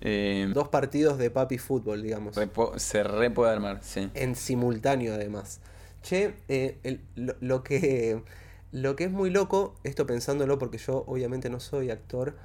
[0.02, 2.36] Eh, Dos partidos de papi fútbol, digamos.
[2.78, 4.10] se re puede armar, sí.
[4.16, 5.60] En simultáneo, además.
[6.02, 8.24] Che, eh, lo, que,
[8.72, 12.36] lo que es muy loco, esto pensándolo porque yo obviamente no soy actor,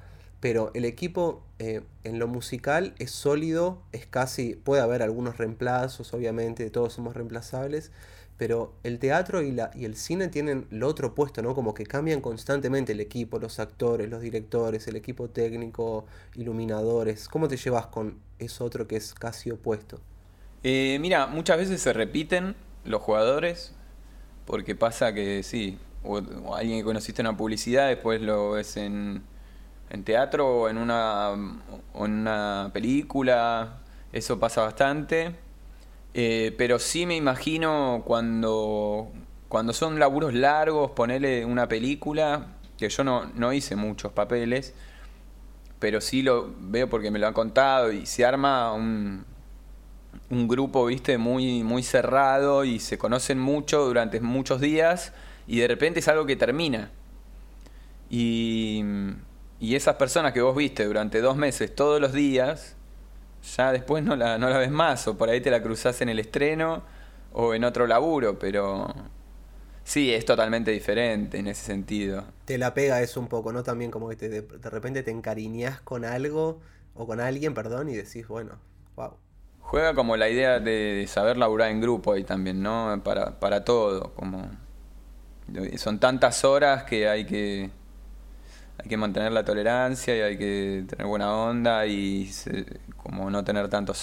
[0.41, 6.13] pero el equipo eh, en lo musical es sólido, es casi, puede haber algunos reemplazos,
[6.13, 7.91] obviamente, todos somos reemplazables,
[8.37, 11.55] pero el teatro y, la, y el cine tienen lo otro opuesto, ¿no?
[11.55, 17.29] Como que cambian constantemente el equipo, los actores, los directores, el equipo técnico, iluminadores.
[17.29, 19.99] ¿Cómo te llevas con eso otro que es casi opuesto?
[20.63, 23.73] Eh, mira, muchas veces se repiten los jugadores,
[24.45, 26.21] porque pasa que sí, o,
[26.55, 29.23] alguien que conociste en una publicidad, después lo ves en
[29.89, 33.79] en teatro o en una, en una película,
[34.11, 35.35] eso pasa bastante.
[36.17, 39.11] Eh, pero sí me imagino cuando,
[39.49, 44.73] cuando son laburos largos, ponerle una película, que yo no, no hice muchos papeles,
[45.79, 49.25] pero sí lo veo porque me lo han contado y se arma un,
[50.29, 55.11] un grupo, viste, muy, muy cerrado y se conocen mucho durante muchos días
[55.47, 56.91] y de repente es algo que termina.
[58.09, 58.83] Y
[59.59, 62.75] y esas personas que vos viste durante dos meses todos los días,
[63.55, 66.09] ya después no la, no la ves más, o por ahí te la cruzás en
[66.09, 66.83] el estreno
[67.33, 68.93] o en otro laburo, pero
[69.83, 72.23] sí, es totalmente diferente en ese sentido.
[72.45, 73.63] Te la pega eso un poco, ¿no?
[73.63, 76.61] También como que te, de, repente te encariñas con algo,
[76.95, 78.53] o con alguien, perdón, y decís, bueno,
[78.95, 79.11] wow.
[79.59, 83.01] Juega como la idea de saber laburar en grupo ahí también, ¿no?
[83.03, 84.49] Para, para todo, como...
[85.77, 87.69] Son tantas horas que hay que
[88.77, 92.29] hay que mantener la tolerancia y hay que tener buena onda y
[92.97, 93.93] como no tener tanto,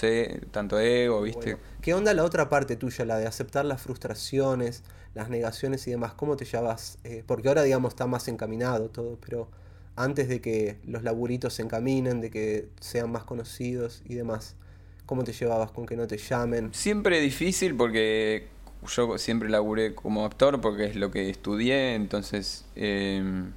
[0.51, 1.57] tanto ego, ¿viste?
[1.81, 4.83] ¿Qué onda la otra parte tuya, la de aceptar las frustraciones,
[5.15, 6.15] las negaciones y demás?
[6.15, 6.99] ¿Cómo te llevas?
[7.05, 9.49] Eh, porque ahora, digamos, está más encaminado todo, pero
[9.97, 14.57] antes de que los laburitos se encaminen, de que sean más conocidos y demás,
[15.05, 16.73] ¿cómo te llevabas con que no te llamen?
[16.73, 18.49] Siempre difícil porque
[18.89, 22.65] yo siempre laburé como actor porque es lo que estudié, entonces...
[22.75, 23.51] Eh,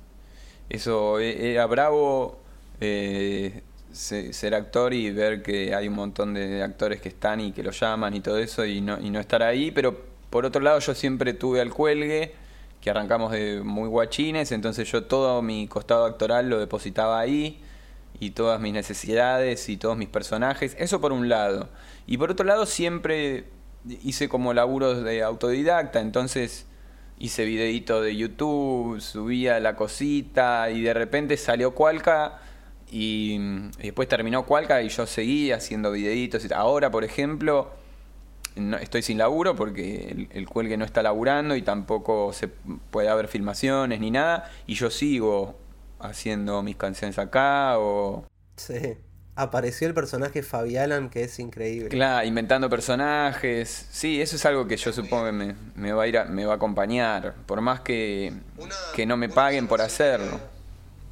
[0.69, 2.39] eso e, era bravo
[2.81, 3.61] eh,
[3.95, 7.71] ser actor y ver que hay un montón de actores que están y que lo
[7.71, 9.97] llaman y todo eso y no, y no estar ahí, pero
[10.29, 12.33] por otro lado yo siempre tuve al cuelgue,
[12.81, 17.61] que arrancamos de muy guachines, entonces yo todo mi costado actoral lo depositaba ahí
[18.19, 21.69] y todas mis necesidades y todos mis personajes, eso por un lado.
[22.05, 23.45] Y por otro lado siempre
[24.03, 26.65] hice como laburos de autodidacta, entonces
[27.19, 32.39] hice videito de YouTube, subía la cosita y de repente salió Cualca
[32.91, 33.37] y,
[33.79, 36.51] después terminó Cualca y yo seguí haciendo videitos.
[36.51, 37.71] Ahora, por ejemplo,
[38.55, 43.09] no, estoy sin laburo porque el, el, cuelgue no está laburando y tampoco se puede
[43.09, 45.57] haber filmaciones ni nada y yo sigo
[45.99, 48.25] haciendo mis canciones acá o...
[48.57, 48.97] Sí
[49.35, 51.89] apareció el personaje Fabialan, que es increíble.
[51.89, 53.87] Claro, inventando personajes.
[53.91, 56.53] Sí, eso es algo que yo supongo que me, me va a ir me va
[56.53, 58.33] a acompañar, por más que,
[58.95, 60.39] que no me paguen por hacerlo.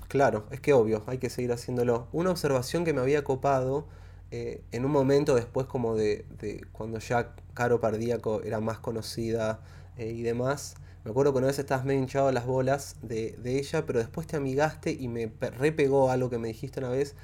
[0.07, 2.07] Claro, es que obvio, hay que seguir haciéndolo.
[2.12, 3.88] Una observación que me había copado
[4.31, 9.59] eh, en un momento después como de, de, cuando ya Caro Pardíaco era más conocida
[9.97, 13.59] eh, y demás, me acuerdo que una vez estabas medio hinchado las bolas de, de,
[13.59, 17.15] ella, pero después te amigaste y me repegó algo que me dijiste una vez,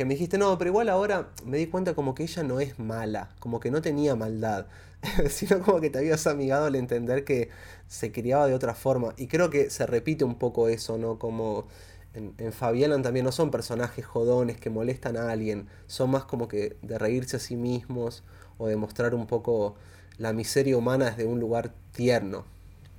[0.00, 2.78] que me dijiste, no, pero igual ahora me di cuenta como que ella no es
[2.78, 4.64] mala, como que no tenía maldad,
[5.28, 7.50] sino como que te habías amigado al entender que
[7.86, 9.12] se criaba de otra forma.
[9.18, 11.18] Y creo que se repite un poco eso, ¿no?
[11.18, 11.66] Como
[12.14, 16.48] en, en Fabián también no son personajes jodones que molestan a alguien, son más como
[16.48, 18.24] que de reírse a sí mismos
[18.56, 19.74] o de mostrar un poco
[20.16, 22.46] la miseria humana desde un lugar tierno.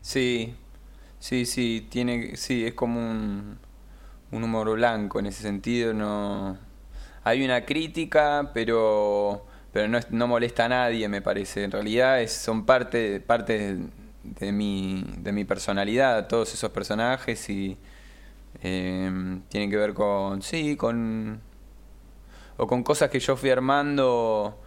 [0.04, 0.54] Sí,
[1.18, 3.58] sí, sí, tiene, sí, es como un,
[4.32, 6.70] un humor blanco en ese sentido, no
[7.24, 11.64] hay una crítica, pero pero no, no molesta a nadie, me parece.
[11.64, 13.78] En realidad es, son parte, parte
[14.24, 17.78] de, mi, de mi personalidad, todos esos personajes y
[18.62, 21.40] eh, tienen que ver con, sí, con,
[22.58, 24.62] o con cosas que yo fui armando,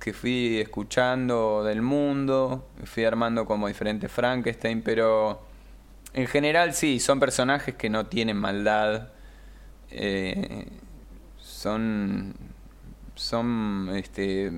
[0.00, 5.42] que fui escuchando del mundo, fui armando como diferentes Frankenstein, pero
[6.12, 9.10] en general sí, son personajes que no tienen maldad.
[9.92, 10.66] Eh,
[11.60, 12.34] son
[13.16, 14.50] son este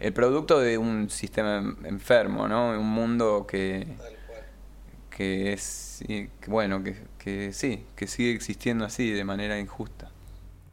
[0.00, 2.70] el producto de un sistema enfermo, ¿no?
[2.70, 3.86] Un mundo que
[5.08, 10.10] que es que, bueno, que, que sí, que sigue existiendo así de manera injusta.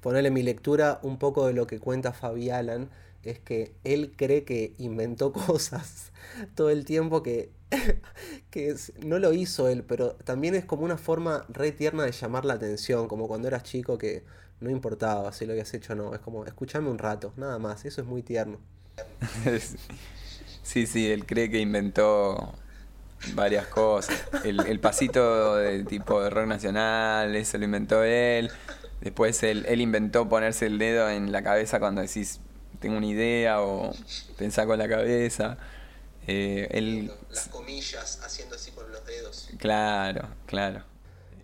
[0.02, 2.90] Ponerle mi lectura un poco de lo que cuenta Fabi Alan
[3.24, 6.12] es que él cree que inventó cosas
[6.56, 7.52] todo el tiempo que,
[8.50, 12.12] que es, no lo hizo él, pero también es como una forma re tierna de
[12.12, 14.24] llamar la atención, como cuando eras chico que
[14.60, 17.86] no importaba si lo habías hecho o no, es como escuchame un rato, nada más,
[17.86, 18.60] eso es muy tierno.
[20.64, 22.54] sí, sí, él cree que inventó
[23.34, 24.16] varias cosas.
[24.44, 28.52] El, el pasito de tipo de rock nacional, eso lo inventó él.
[29.02, 32.40] Después él, él inventó ponerse el dedo en la cabeza cuando decís
[32.80, 33.94] tengo una idea o
[34.38, 35.58] pensá con la cabeza.
[36.28, 37.12] Eh, él...
[37.30, 39.50] Las comillas haciendo así con los dedos.
[39.58, 40.84] Claro, claro.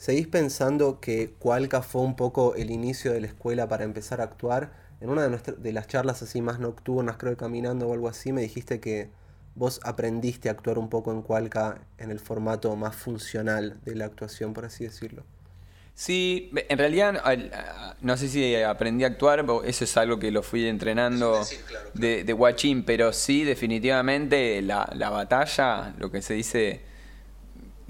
[0.02, 4.24] ¿Seguís pensando que Cualca fue un poco el inicio de la escuela para empezar a
[4.24, 4.72] actuar?
[5.00, 8.10] En una de, nuestras, de las charlas así más nocturnas, creo que caminando o algo
[8.10, 9.12] así, me dijiste que
[9.54, 14.06] vos aprendiste a actuar un poco en Cualca en el formato más funcional de la
[14.06, 15.24] actuación, por así decirlo.
[15.94, 17.22] Sí, en realidad
[18.02, 21.42] no sé si aprendí a actuar, eso es algo que lo fui entrenando
[21.94, 26.90] de, de guachín, pero sí, definitivamente la, la batalla, lo que se dice,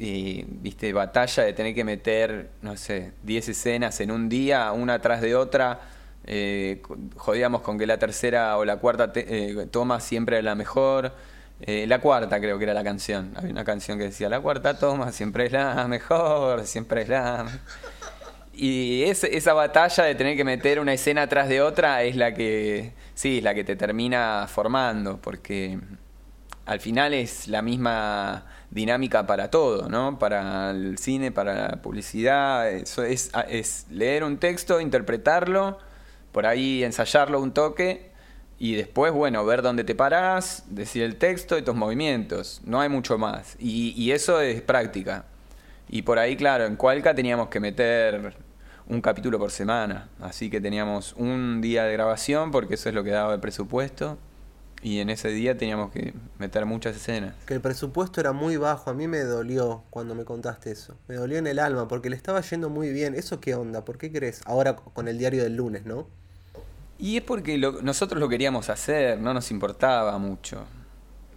[0.04, 5.00] y, viste, batalla de tener que meter, no sé, 10 escenas en un día, una
[5.00, 5.82] tras de otra.
[6.26, 6.82] Eh,
[7.18, 11.14] jodíamos con que la tercera o la cuarta eh, toma siempre era la mejor.
[11.62, 13.34] Eh, la cuarta creo que era la canción.
[13.36, 17.46] Había una canción que decía, la cuarta toma siempre es la mejor, siempre es la...
[18.54, 22.34] Y es, esa batalla de tener que meter una escena tras de otra es la
[22.34, 25.80] que, sí, es la que te termina formando, porque
[26.66, 30.18] al final es la misma dinámica para todo, ¿no?
[30.18, 35.78] Para el cine, para la publicidad, eso es, es leer un texto, interpretarlo,
[36.32, 38.10] por ahí ensayarlo un toque
[38.58, 42.62] y después, bueno, ver dónde te parás, decir el texto y tus movimientos.
[42.64, 43.58] No hay mucho más.
[43.60, 45.26] Y, y, eso es práctica.
[45.90, 48.36] Y por ahí, claro, en Cualca teníamos que meter
[48.88, 50.10] un capítulo por semana.
[50.22, 54.20] Así que teníamos un día de grabación, porque eso es lo que daba el presupuesto.
[54.84, 57.36] Y en ese día teníamos que meter muchas escenas.
[57.46, 58.90] Que el presupuesto era muy bajo.
[58.90, 60.96] A mí me dolió cuando me contaste eso.
[61.08, 63.14] Me dolió en el alma porque le estaba yendo muy bien.
[63.14, 63.86] ¿Eso qué onda?
[63.86, 64.42] ¿Por qué crees?
[64.46, 66.08] Ahora con el diario del lunes, ¿no?
[66.98, 70.66] Y es porque lo, nosotros lo queríamos hacer, no nos importaba mucho.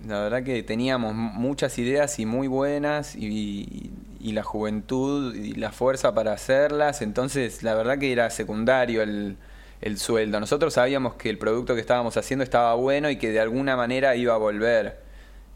[0.06, 5.72] La verdad que teníamos muchas ideas y muy buenas y, y, la juventud y la
[5.72, 9.38] fuerza para hacerlas, entonces la verdad que era secundario el,
[9.80, 10.40] el sueldo.
[10.40, 14.16] Nosotros sabíamos que el producto que estábamos haciendo estaba bueno y que de alguna manera
[14.16, 15.00] iba a volver.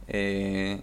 [0.06, 0.80] Eh,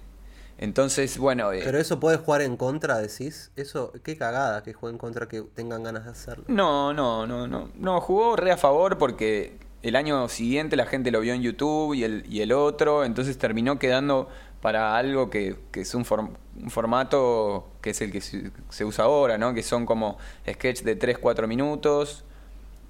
[0.58, 1.52] entonces, bueno.
[1.52, 3.52] Eh, Pero eso puede jugar en contra, decís.
[3.56, 6.46] Eso, qué cagada que juegue en contra que tengan ganas de hacerlo.
[6.48, 7.70] No, no, no, no.
[7.76, 11.94] No, jugó re a favor porque el año siguiente la gente lo vio en YouTube
[11.94, 14.30] y el, y el otro, entonces terminó quedando
[14.62, 19.06] para algo que, que es un, un, formato que es el que se, se, usa
[19.06, 19.54] ahora, ¿no?
[19.54, 20.18] Que son como
[20.50, 22.26] sketch de 3, 4 minutos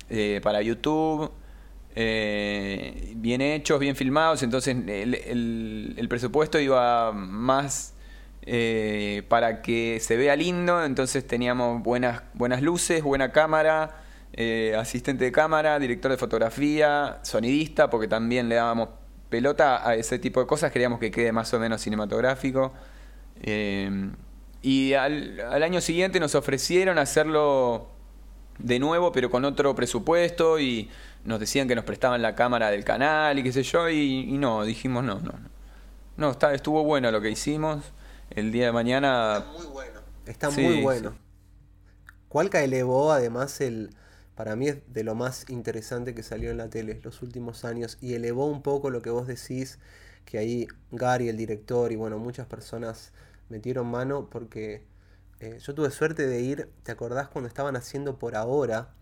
[0.10, 1.32] eh, para YouTube.
[1.96, 7.94] Eh, bien hechos, bien filmados, entonces el, presupuesto iba más
[8.42, 14.02] eh, para que se vea lindo, entonces teníamos buenas, buenas luces, buena cámara,
[14.78, 18.90] asistente de cámara, director de fotografía, sonidista, porque también le dábamos
[19.30, 22.74] pelota a ese tipo de cosas, queríamos que quede más o menos cinematográfico.
[24.62, 27.95] Y al año siguiente nos ofrecieron hacerlo
[28.60, 30.90] de nuevo, pero con otro presupuesto y
[31.24, 34.64] nos decían que nos prestaban la cámara del canal y qué sé yo, y, no,
[34.64, 35.56] dijimos no, no, no.
[36.18, 37.84] No, está, estuvo bueno lo que hicimos.
[38.30, 39.38] El día de mañana...
[39.38, 40.00] Está muy bueno.
[40.26, 41.16] Está muy bueno.
[42.30, 43.90] Cualca elevó además el...
[44.36, 47.98] Para mí es de lo más interesante que salió en la tele los últimos años
[48.02, 49.80] y elevó un poco lo que vos decís,
[50.26, 53.12] que ahí Gary, el director, y bueno, muchas personas
[53.50, 54.84] metieron mano porque
[55.40, 58.94] eh, yo tuve suerte de ir, ¿te acordás cuando estaban haciendo por ahora?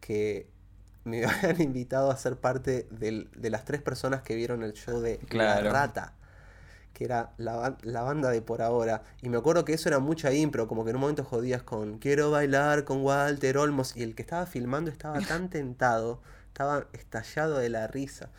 [0.00, 0.48] Que
[1.04, 5.20] me habían invitado a ser parte de las tres personas que vieron el show de
[5.30, 6.14] La Rata,
[6.92, 9.02] que era la, la, banda de por ahora.
[9.20, 11.98] Y me acuerdo que eso era mucha impro, como que en un momento jodías con
[11.98, 13.96] quiero bailar con Walter Olmos.
[13.96, 18.30] Y el que estaba filmando estaba tan tentado, estaba estallado de la risa.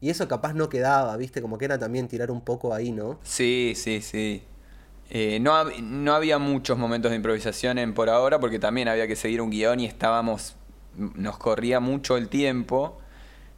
[0.00, 1.40] Y eso capaz no quedaba, ¿viste?
[1.40, 3.20] Como que era también tirar un poco ahí, ¿no?
[3.22, 4.42] Sí, sí, sí.
[5.14, 9.14] Eh, no, no había muchos momentos de improvisación en por ahora porque también había que
[9.14, 10.56] seguir un guion y estábamos
[10.96, 12.98] nos corría mucho el tiempo,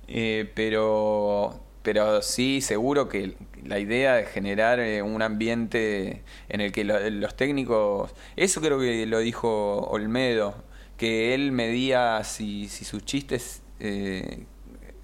[0.08, 6.72] eh, pero, pero sí, seguro que la idea de generar eh, un ambiente en el
[6.72, 10.54] que los técnicos, eso creo que lo dijo Olmedo,
[10.96, 14.46] que él medía si, si sus chistes eh,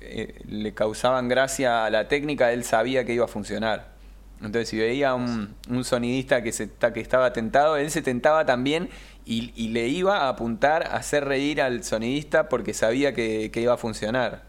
[0.00, 3.99] le causaban gracia a la técnica, él sabía que iba a funcionar.
[4.42, 8.88] Entonces, si veía un, un sonidista que, se, que estaba tentado, él se tentaba también
[9.24, 13.76] y, le iba a apuntar a hacer reír al sonidista porque sabía que, iba a
[13.76, 14.42] funcionar.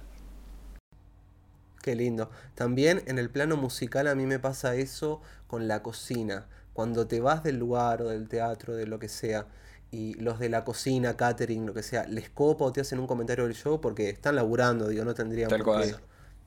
[1.81, 2.29] Qué lindo.
[2.55, 6.47] También en el plano musical a mí me pasa eso con la cocina.
[6.73, 9.45] Cuando te vas del lugar o del teatro, de lo que sea,
[9.91, 13.07] y los de la cocina, catering, lo que sea, les copa o te hacen un
[13.07, 15.95] comentario del show porque están laburando, digo, no tendrían por qué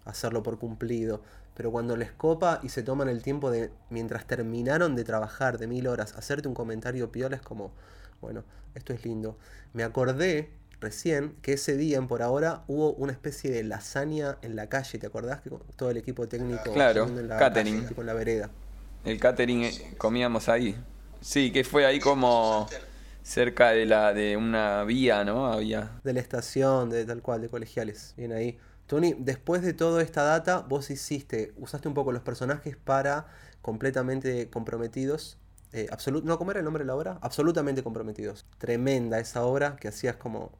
[0.05, 1.23] hacerlo por cumplido.
[1.55, 5.67] Pero cuando les copa y se toman el tiempo de, mientras terminaron de trabajar de
[5.67, 7.73] mil horas, hacerte un comentario piola es como,
[8.21, 8.45] bueno,
[8.75, 9.39] esto es lindo.
[9.73, 10.51] Me acordé
[10.81, 14.99] recién que ese día en por ahora hubo una especie de lasaña en la calle,
[14.99, 15.41] ¿te acordás?
[15.41, 17.87] Que todo el equipo técnico claro, en la catering.
[17.95, 18.51] con la vereda.
[19.05, 20.77] El catering eh, comíamos ahí.
[21.21, 22.69] Sí, que fue ahí como
[23.23, 25.47] cerca de la de una vía, ¿no?
[25.47, 26.01] Había.
[26.05, 28.15] De la estación, de tal cual, de colegiales.
[28.17, 28.59] Bien ahí.
[28.87, 33.27] Tony, después de toda esta data, vos hiciste, usaste un poco los personajes para
[33.63, 35.39] completamente comprometidos
[35.75, 35.89] eh,
[36.23, 37.19] no, ¿cómo era el nombre de la obra?
[37.21, 38.47] Absolutamente comprometidos.
[38.59, 40.53] Tremenda esa obra que hacías como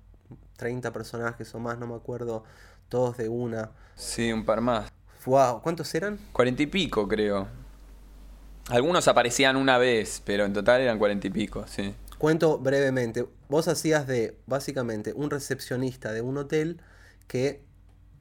[0.57, 2.43] 30 personajes o más, no me acuerdo,
[2.89, 3.71] todos de una.
[3.95, 4.91] Sí, un par más.
[5.25, 6.19] Wow, ¿cuántos eran?
[6.33, 7.47] Cuarenta y pico, creo.
[8.71, 11.95] Algunos aparecían una vez, pero en total eran cuarenta y pico, sí.
[12.19, 13.29] Cuento brevemente.
[13.49, 16.81] Vos hacías de, básicamente, un recepcionista de un hotel
[17.29, 17.63] que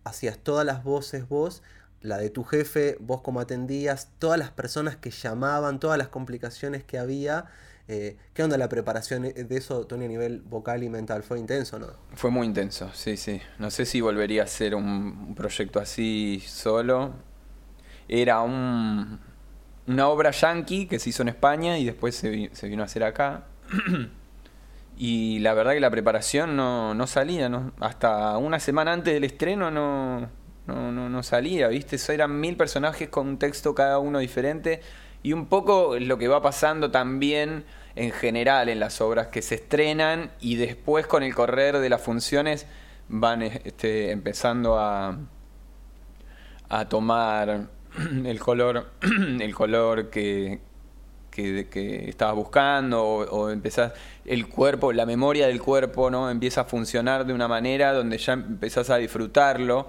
[0.04, 1.62] hacías todas las voces vos
[2.04, 6.84] la de tu jefe, vos como atendías, todas las personas que llamaban, todas las complicaciones
[6.84, 7.46] que había.
[7.88, 11.24] Eh, ¿Qué onda la preparación de eso, Tony, a nivel vocal y mental?
[11.24, 11.88] ¿Fue intenso no?
[12.14, 13.42] Fue muy intenso, sí, sí.
[13.58, 17.14] No sé si volvería a ser un, proyecto así solo.
[18.10, 19.20] Era un,
[19.88, 23.46] una obra yankee que se hizo en España y después se vino a hacer acá.
[24.98, 27.72] y la verdad que la preparación no, no salía, ¿no?
[27.80, 30.30] Hasta una semana antes del estreno no
[30.68, 31.98] no, no, no salía, ¿viste?
[31.98, 34.82] Eso eran mil personajes con un texto cada uno diferente.
[35.22, 37.66] Y un poco lo que va pasando también
[37.96, 42.02] en general en las obras que se estrenan y después con el correr de las
[42.02, 42.66] funciones
[43.08, 45.18] van este, empezando a,
[46.70, 47.68] a tomar
[48.26, 48.92] el color,
[49.40, 50.60] el color que,
[51.34, 53.94] que, que estabas buscando o, o, empezás
[54.26, 56.30] el cuerpo, la memoria del cuerpo, ¿no?
[56.30, 59.88] Empieza a funcionar de una manera donde ya empezás a disfrutarlo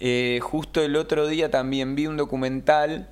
[0.00, 3.08] eh, justo el otro día también vi un documental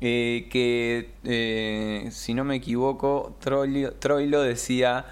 [0.00, 5.06] eh, que, eh, si no me equivoco, Troilo, decía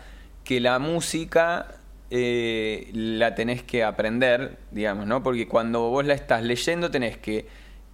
[0.45, 1.75] que la música
[2.11, 5.23] la tenés que aprender, digamos, ¿no?
[5.23, 7.47] Porque cuando vos la estás leyendo tenés que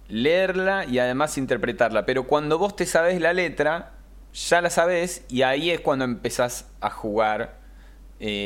[0.07, 2.05] leerla y además interpretarla.
[2.05, 3.93] Pero cuando vos te sabes la letra,
[4.33, 7.63] ya la sabés y ahí es cuando empezás a jugar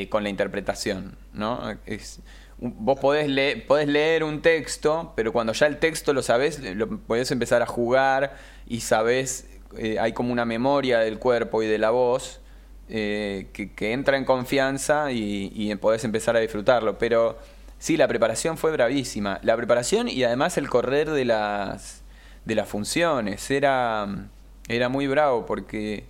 [0.09, 1.77] con la interpretación, ¿no?
[1.85, 2.21] Es,
[2.61, 7.61] vos podés leer un texto, pero cuando ya el texto lo sabés, lo podés empezar
[7.61, 8.35] a jugar
[8.67, 12.41] y sabés, eh, hay como una memoria del cuerpo y de la voz
[12.89, 16.97] eh, que, entra en confianza y, y, podés empezar a disfrutarlo.
[16.97, 17.37] Pero
[17.79, 19.39] sí, la preparación fue bravísima.
[19.41, 22.03] La preparación y además el correr de las,
[22.45, 24.27] de las funciones era,
[24.67, 26.05] era muy bravo porque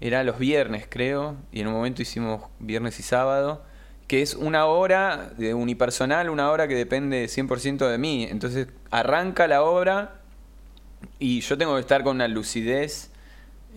[0.00, 3.62] era los viernes, creo, y en un momento hicimos viernes y sábado
[4.10, 8.26] que es una hora de unipersonal, una hora que depende 100% de mí.
[8.28, 10.20] Entonces arranca la obra
[11.20, 13.09] y yo tengo que estar con una lucidez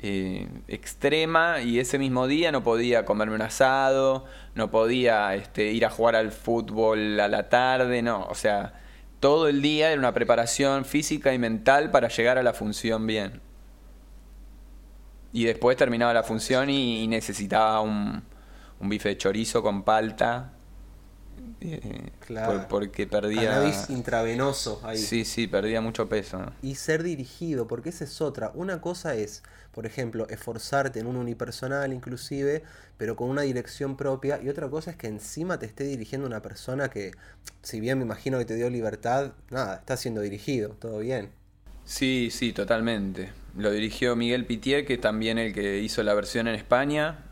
[0.05, 5.85] eh, extrema y ese mismo día no podía comerme un asado, no podía este, ir
[5.85, 8.73] a jugar al fútbol a la tarde, no, o sea,
[9.21, 13.39] todo el día era una preparación física y mental para llegar a la función bien.
[15.31, 18.23] Y después terminaba la función y, necesitaba un,
[18.81, 20.51] un bife de chorizo con palta
[21.61, 22.65] eh, claro.
[22.69, 23.51] porque perdía.
[23.51, 24.97] Cannabis intravenoso ahí.
[24.97, 26.51] Sí, sí, perdía mucho peso.
[26.61, 28.51] Y ser dirigido, porque esa es otra.
[28.53, 29.43] Una cosa es,
[29.73, 32.63] por ejemplo, esforzarte en un unipersonal, inclusive,
[32.97, 34.39] pero con una dirección propia.
[34.41, 37.11] Y otra cosa es que encima te esté dirigiendo una persona que,
[37.63, 41.31] si bien me imagino que te dio libertad, nada, está siendo dirigido, todo bien.
[41.85, 43.31] Sí, sí, totalmente.
[43.57, 47.25] Lo dirigió Miguel Pitier, que también el que hizo la versión en España.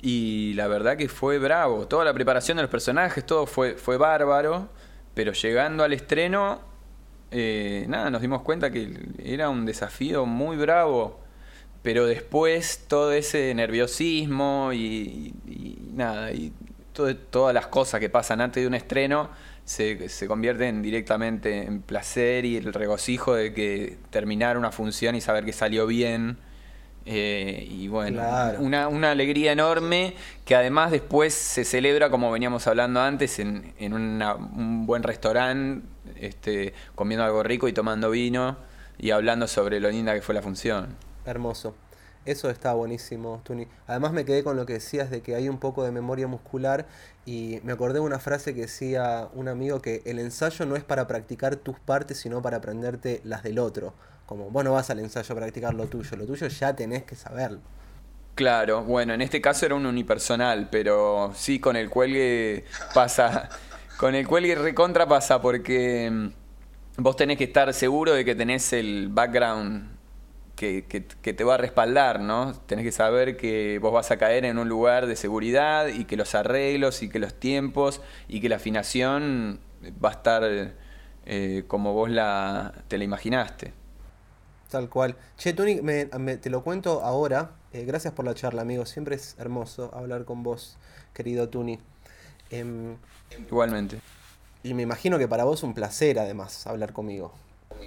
[0.00, 1.88] Y la verdad que fue bravo.
[1.88, 4.70] Toda la preparación de los personajes, todo fue, fue bárbaro.
[5.14, 6.60] Pero llegando al estreno,
[7.32, 11.20] eh, nada, nos dimos cuenta que era un desafío muy bravo.
[11.82, 15.34] Pero después todo ese nerviosismo y,
[15.94, 16.52] nada, y
[16.92, 19.30] todas las cosas que pasan antes de un estreno
[19.64, 25.20] se, se, convierten directamente en placer y el regocijo de que terminar una función y
[25.20, 26.38] saber que salió bien
[27.10, 28.22] eh, y bueno,
[28.58, 30.12] una, una, alegría enorme
[30.44, 36.74] que además después se celebra, como veníamos hablando antes, en, en un buen restaurante, este,
[36.94, 38.58] comiendo algo rico y tomando vino
[38.98, 41.07] y hablando sobre lo linda que fue la función.
[41.28, 41.74] Hermoso.
[42.24, 43.66] Eso está buenísimo, Tuni.
[43.86, 46.86] Además me quedé con lo que decías de que hay un poco de memoria muscular
[47.24, 50.84] y me acordé de una frase que decía un amigo que el ensayo no es
[50.84, 53.94] para practicar tus partes, sino para aprenderte las del otro.
[54.26, 57.14] Como vos no vas al ensayo a practicar lo tuyo, lo tuyo ya tenés que
[57.14, 57.60] saberlo.
[58.34, 62.64] Claro, bueno, en este caso era un unipersonal, pero sí con el cuelgue
[62.94, 63.48] pasa,
[63.96, 66.28] con el cuelgue recontra pasa porque mm,
[66.98, 69.97] vos tenés que estar seguro de que tenés el background
[70.58, 70.84] que,
[71.22, 72.52] que, te va a respaldar, ¿no?
[72.66, 76.16] Tenés que saber que vos vas a caer en un lugar de seguridad y que
[76.16, 79.60] los arreglos y que los tiempos y que la afinación
[80.04, 80.42] va a estar
[81.26, 83.72] eh, como vos la, te la imaginaste.
[84.68, 85.16] Tal cual.
[85.36, 87.52] Che, Tony, me, te lo cuento ahora.
[87.72, 88.84] Eh, gracias por la charla, amigo.
[88.84, 90.76] Siempre es hermoso hablar con vos,
[91.14, 91.78] querido Tuni.
[92.50, 92.96] Em,
[93.48, 94.00] Igualmente.
[94.64, 97.32] Y me imagino que para vos es un placer, además, hablar conmigo.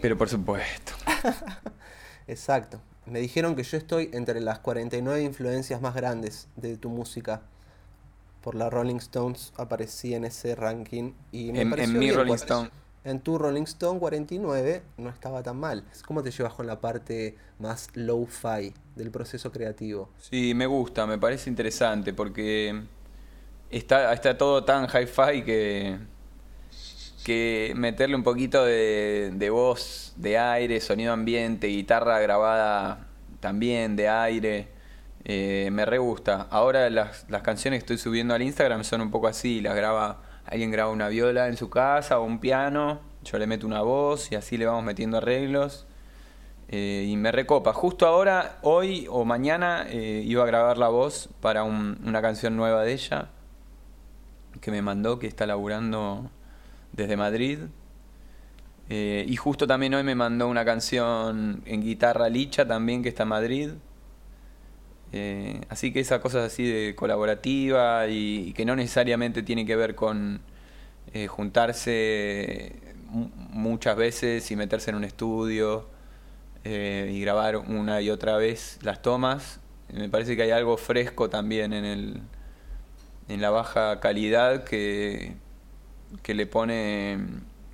[0.02, 0.94] Pero por supuesto.
[2.32, 2.82] Exacto.
[3.06, 7.42] Me dijeron que yo estoy entre las 49 influencias más grandes de tu música.
[8.42, 11.14] Por la Rolling Stones aparecí en ese ranking.
[11.32, 12.70] Y me en, mi Rolling Stone
[13.04, 15.84] en tu Rolling Stone 49 no estaba tan mal.
[16.06, 20.10] ¿Cómo te llevas con la parte más low-fi del proceso creativo?
[20.20, 22.84] Sí, me gusta, me parece interesante porque
[23.70, 25.98] está, está todo tan hi-fi que,
[27.24, 33.08] que meterle un poquito de, de voz, de aire, sonido ambiente, guitarra grabada
[33.40, 34.68] también de aire.
[35.24, 36.48] Eh, me re gusta.
[36.50, 40.22] Ahora las, las canciones que estoy subiendo al Instagram son un poco así, las graba
[40.46, 44.32] alguien graba una viola en su casa o un piano, yo le meto una voz
[44.32, 45.88] y así le vamos metiendo arreglos.
[46.68, 47.74] Eh, y me recopa.
[47.74, 52.84] Justo ahora, hoy o mañana, eh, iba a grabar la voz para una canción nueva
[52.84, 53.30] de ella
[54.62, 56.32] que me mandó, que está laburando
[56.94, 57.60] desde Madrid.
[58.90, 63.24] Eh, y justo también hoy me mandó una canción en guitarra licha también que está
[63.24, 63.70] en Madrid.
[65.14, 69.96] Eh, así que esas cosas así de colaborativa y, que no necesariamente tiene que ver
[69.96, 70.42] con
[71.14, 72.74] eh, juntarse
[73.10, 75.90] muchas veces y meterse en un estudio
[76.64, 79.60] y grabar una y otra vez las tomas.
[79.92, 82.22] Me parece que hay algo fresco también en, el,
[83.28, 85.34] en la baja calidad que,
[86.24, 87.20] que le pone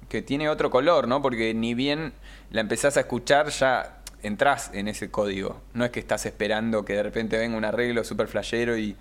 [0.10, 1.22] que tiene otro color, ¿no?
[1.22, 2.14] Porque ni bien
[2.50, 5.62] la empezás a escuchar ya entras en ese código.
[5.74, 8.96] No es que estás esperando que de repente venga un arreglo super flashero y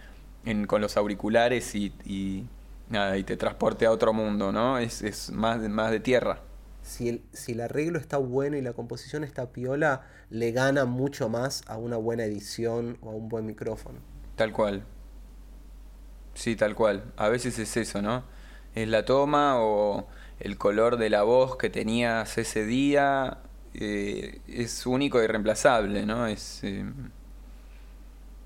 [0.66, 2.46] con los auriculares y,
[2.88, 4.78] nada, y te transporte a otro mundo, ¿no?
[4.78, 6.40] Es, es más, más de tierra.
[6.82, 11.28] Si el, si el arreglo está bueno y la composición está piola, le gana mucho
[11.28, 13.98] más a una buena edición o a un buen micrófono.
[14.36, 14.84] Tal cual.
[16.34, 17.02] Sí, tal cual.
[17.16, 18.22] A veces es eso, ¿no?
[18.76, 20.06] Es la toma o
[20.38, 23.38] el color de la voz que tenías ese día
[23.78, 26.26] eh, es único y reemplazable, ¿no?
[26.26, 26.64] Es.
[26.64, 26.84] Eh,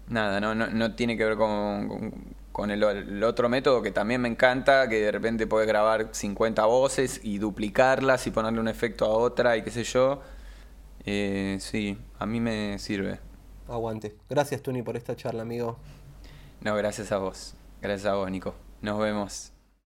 [0.09, 0.55] nada, ¿no?
[0.55, 5.47] No, tiene que ver con, el, otro método que también me encanta, que de repente
[5.47, 9.85] puedes grabar 50 voces y duplicarlas y ponerle un efecto a otra y qué sé
[9.85, 10.21] yo.
[11.05, 13.21] Eh, sí, a mí me sirve.
[13.69, 14.17] Aguante.
[14.29, 15.79] Gracias, Tuni, por esta charla, amigo.
[16.61, 17.55] No, gracias a vos.
[17.81, 18.55] Gracias a vos, Nico.
[18.83, 19.53] Nos vemos.